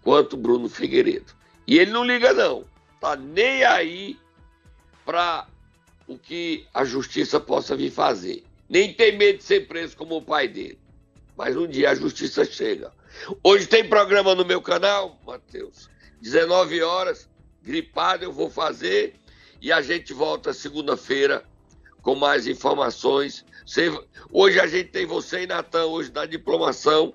quanto 0.01 0.38
Bruno 0.38 0.69
Figueiredo. 0.69 1.34
E 1.65 1.79
ele 1.79 1.91
não 1.91 2.03
liga, 2.03 2.34
não. 2.34 2.65
Tá 2.99 3.15
nem 3.15 3.63
aí 3.63 4.19
para 5.03 5.47
o 6.08 6.17
que 6.17 6.67
a 6.73 6.84
justiça 6.84 7.39
possa 7.39 7.75
vir 7.75 7.89
fazer 7.89 8.43
nem 8.69 8.93
tem 8.93 9.17
medo 9.17 9.38
de 9.38 9.43
ser 9.43 9.67
preso 9.67 9.95
como 9.95 10.17
o 10.17 10.21
pai 10.21 10.47
dele. 10.47 10.79
Mas 11.38 11.55
um 11.55 11.67
dia 11.67 11.91
a 11.91 11.95
justiça 11.95 12.45
chega. 12.45 12.91
Hoje 13.43 13.67
tem 13.67 13.88
programa 13.88 14.34
no 14.36 14.45
meu 14.45 14.62
canal, 14.62 15.19
Matheus. 15.25 15.89
19 16.21 16.81
horas, 16.81 17.29
gripado 17.62 18.23
eu 18.23 18.31
vou 18.31 18.49
fazer 18.49 19.15
e 19.65 19.71
a 19.71 19.82
gente 19.82 20.13
volta 20.13 20.54
segunda-feira 20.54 21.43
com 22.04 22.13
mais 22.13 22.45
informações. 22.45 23.43
Hoje 24.32 24.60
a 24.60 24.67
gente 24.67 24.89
tem 24.89 25.08
você 25.08 25.41
e 25.41 25.47
Natan, 25.47 25.86
hoje 25.86 26.12
na 26.13 26.28
diplomação 26.28 27.12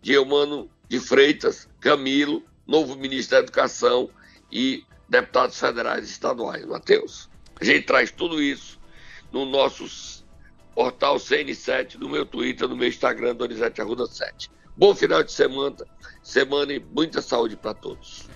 de 0.00 0.14
Eumano 0.14 0.70
de 0.88 0.98
Freitas, 0.98 1.68
Camilo, 1.78 2.42
novo 2.66 2.96
ministro 2.96 3.36
da 3.36 3.42
Educação 3.42 4.08
e 4.50 4.82
deputados 5.10 5.60
federais 5.60 6.08
e 6.08 6.12
estaduais. 6.12 6.64
Matheus, 6.64 7.28
a 7.60 7.64
gente 7.66 7.84
traz 7.84 8.10
tudo 8.10 8.40
isso 8.40 8.80
no 9.30 9.44
nossos 9.44 10.24
portal 10.74 11.16
CN7, 11.16 11.96
no 11.96 12.08
meu 12.08 12.24
Twitter, 12.24 12.66
no 12.66 12.78
meu 12.78 12.88
Instagram, 12.88 13.34
Donizete 13.34 13.82
Arruda 13.82 14.06
7. 14.06 14.50
Bom 14.74 14.94
final 14.94 15.22
de 15.22 15.32
semana, 15.32 15.76
semana 16.22 16.72
e 16.72 16.80
muita 16.80 17.20
saúde 17.20 17.58
para 17.58 17.74
todos. 17.74 18.26